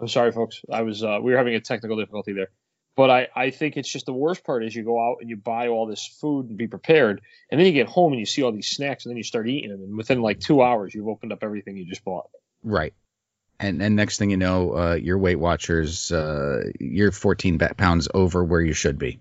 I'm 0.01 0.09
sorry, 0.09 0.33
folks. 0.33 0.63
I 0.71 0.83
was 0.83 1.03
uh, 1.03 1.19
we 1.23 1.33
were 1.33 1.39
having 1.39 1.55
a 1.55 1.61
technical 1.61 1.97
difficulty 1.97 2.33
there. 2.33 2.49
But 2.95 3.09
I, 3.09 3.29
I 3.35 3.51
think 3.51 3.79
it's 3.79 3.91
just 3.91 4.05
the 4.05 4.13
worst 4.13 4.45
part 4.45 4.65
is 4.65 4.75
you 4.75 4.85
go 4.85 5.01
out 5.01 5.19
and 5.21 5.31
you 5.31 5.37
buy 5.37 5.69
all 5.69 5.87
this 5.87 6.07
food 6.21 6.51
and 6.51 6.59
be 6.59 6.67
prepared, 6.67 7.23
and 7.51 7.59
then 7.59 7.67
you 7.67 7.73
get 7.73 7.87
home 7.87 8.13
and 8.13 8.21
you 8.21 8.27
see 8.27 8.43
all 8.43 8.53
these 8.53 8.69
snacks, 8.69 9.05
and 9.05 9.11
then 9.11 9.17
you 9.17 9.23
start 9.23 9.49
eating 9.49 9.71
them, 9.71 9.81
and 9.81 9.97
within 9.97 10.21
like 10.21 10.41
two 10.41 10.63
hours 10.63 10.95
you've 10.95 11.09
opened 11.09 11.33
up 11.33 11.39
everything 11.43 11.77
you 11.77 11.87
just 11.87 12.05
bought. 12.05 12.29
Right. 12.63 12.93
And 13.59 13.83
and 13.83 13.97
next 13.97 14.19
thing 14.19 14.31
you 14.31 14.37
know, 14.37 14.77
uh, 14.77 14.95
your 14.95 15.19
Weight 15.19 15.39
Watchers, 15.39 16.13
uh, 16.13 16.65
you're 16.81 17.13
14 17.13 17.59
ba- 17.59 17.75
pounds 17.77 18.09
over 18.13 18.45
where 18.45 18.61
you 18.61 18.73
should 18.73 18.99
be. 18.99 19.21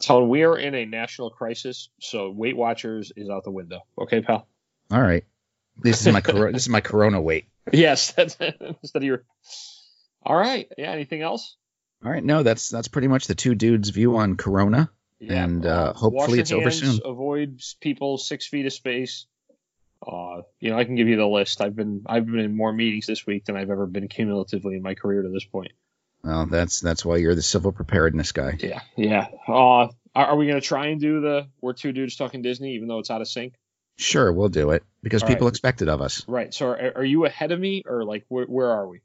So 0.00 0.24
we 0.24 0.44
are 0.44 0.56
in 0.56 0.74
a 0.76 0.84
national 0.84 1.30
crisis, 1.30 1.88
so 2.00 2.30
Weight 2.30 2.56
Watchers 2.56 3.12
is 3.16 3.28
out 3.30 3.42
the 3.42 3.50
window. 3.50 3.80
Okay, 3.98 4.20
pal. 4.20 4.46
All 4.92 5.00
right. 5.00 5.24
This 5.80 6.06
is 6.06 6.12
my 6.12 6.20
cor- 6.20 6.52
this 6.52 6.62
is 6.62 6.68
my 6.68 6.80
Corona 6.80 7.20
weight. 7.20 7.46
Yes, 7.70 8.12
that's 8.12 8.34
instead 8.40 9.02
of 9.02 9.02
your. 9.02 9.24
All 10.28 10.36
right. 10.36 10.70
Yeah. 10.76 10.92
Anything 10.92 11.22
else? 11.22 11.56
All 12.04 12.10
right. 12.12 12.22
No, 12.22 12.42
that's 12.42 12.68
that's 12.68 12.88
pretty 12.88 13.08
much 13.08 13.26
the 13.26 13.34
two 13.34 13.54
dudes' 13.54 13.88
view 13.88 14.16
on 14.16 14.36
Corona. 14.36 14.90
Yeah. 15.20 15.42
And, 15.42 15.66
uh, 15.66 15.94
hopefully 15.94 16.38
it's 16.38 16.52
over 16.52 16.62
hands, 16.62 16.78
soon. 16.78 17.00
Avoid 17.04 17.60
people 17.80 18.18
six 18.18 18.46
feet 18.46 18.66
of 18.66 18.72
space. 18.72 19.26
Uh, 20.06 20.42
you 20.60 20.70
know, 20.70 20.78
I 20.78 20.84
can 20.84 20.94
give 20.94 21.08
you 21.08 21.16
the 21.16 21.26
list. 21.26 21.60
I've 21.60 21.74
been 21.74 22.02
I've 22.06 22.24
been 22.24 22.38
in 22.38 22.56
more 22.56 22.72
meetings 22.72 23.06
this 23.06 23.26
week 23.26 23.46
than 23.46 23.56
I've 23.56 23.70
ever 23.70 23.86
been 23.86 24.06
cumulatively 24.06 24.76
in 24.76 24.82
my 24.82 24.94
career 24.94 25.22
to 25.22 25.28
this 25.28 25.44
point. 25.44 25.72
Well, 26.22 26.46
that's 26.46 26.80
that's 26.80 27.04
why 27.04 27.16
you're 27.16 27.34
the 27.34 27.42
civil 27.42 27.72
preparedness 27.72 28.30
guy. 28.30 28.58
Yeah. 28.60 28.80
Yeah. 28.96 29.26
Uh, 29.48 29.88
are, 30.14 30.26
are 30.26 30.36
we 30.36 30.46
gonna 30.46 30.60
try 30.60 30.86
and 30.86 31.00
do 31.00 31.20
the 31.20 31.48
we're 31.60 31.72
two 31.72 31.90
dudes 31.90 32.14
talking 32.14 32.42
Disney, 32.42 32.74
even 32.74 32.86
though 32.86 33.00
it's 33.00 33.10
out 33.10 33.22
of 33.22 33.28
sync? 33.28 33.54
Sure, 33.96 34.32
we'll 34.32 34.48
do 34.48 34.70
it 34.70 34.84
because 35.02 35.24
All 35.24 35.28
people 35.28 35.46
right. 35.46 35.52
expect 35.52 35.82
it 35.82 35.88
of 35.88 36.00
us. 36.00 36.24
Right. 36.28 36.54
So 36.54 36.68
are, 36.68 36.92
are 36.98 37.04
you 37.04 37.24
ahead 37.24 37.50
of 37.50 37.58
me, 37.58 37.82
or 37.84 38.04
like 38.04 38.24
where, 38.28 38.44
where 38.46 38.70
are 38.70 38.86
we? 38.86 39.00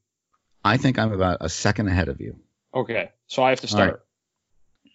I 0.64 0.78
think 0.78 0.98
I'm 1.00 1.12
about 1.12 1.38
a 1.42 1.50
second 1.50 1.88
ahead 1.88 2.10
of 2.10 2.22
you. 2.22 2.38
Okay. 2.74 3.12
So 3.28 3.44
I 3.44 3.50
have 3.50 3.62
to 3.62 3.68
All 3.76 3.80
right. 3.82 3.88
start. 3.90 4.06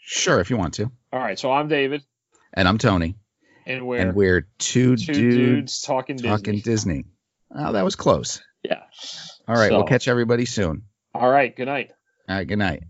Sure, 0.01 0.41
if 0.41 0.51
you 0.51 0.57
want 0.57 0.75
to. 0.75 0.91
All 1.13 1.21
right. 1.21 1.39
So 1.39 1.53
I'm 1.53 1.69
David, 1.69 2.03
And 2.55 2.67
I'm 2.67 2.79
Tony, 2.79 3.17
and 3.67 3.87
we're 3.87 3.99
and 4.01 4.15
we're 4.15 4.49
two, 4.59 4.97
two 4.97 5.13
dudes, 5.13 5.37
dudes 5.37 5.83
talking 5.83 6.17
Disney. 6.17 6.29
talking 6.31 6.61
Disney. 6.61 7.05
Oh, 7.55 7.73
that 7.73 7.85
was 7.85 7.97
close. 7.97 8.43
Yeah. 8.63 8.83
All 9.47 9.55
right, 9.55 9.69
So- 9.69 9.77
we'll 9.77 9.87
catch 9.87 10.09
everybody 10.09 10.45
soon. 10.47 10.83
All 11.15 11.29
right. 11.31 11.55
Good 11.55 11.67
night. 11.67 11.91
All 12.29 12.37
right, 12.37 12.47
good 12.47 12.59
night. 12.59 12.83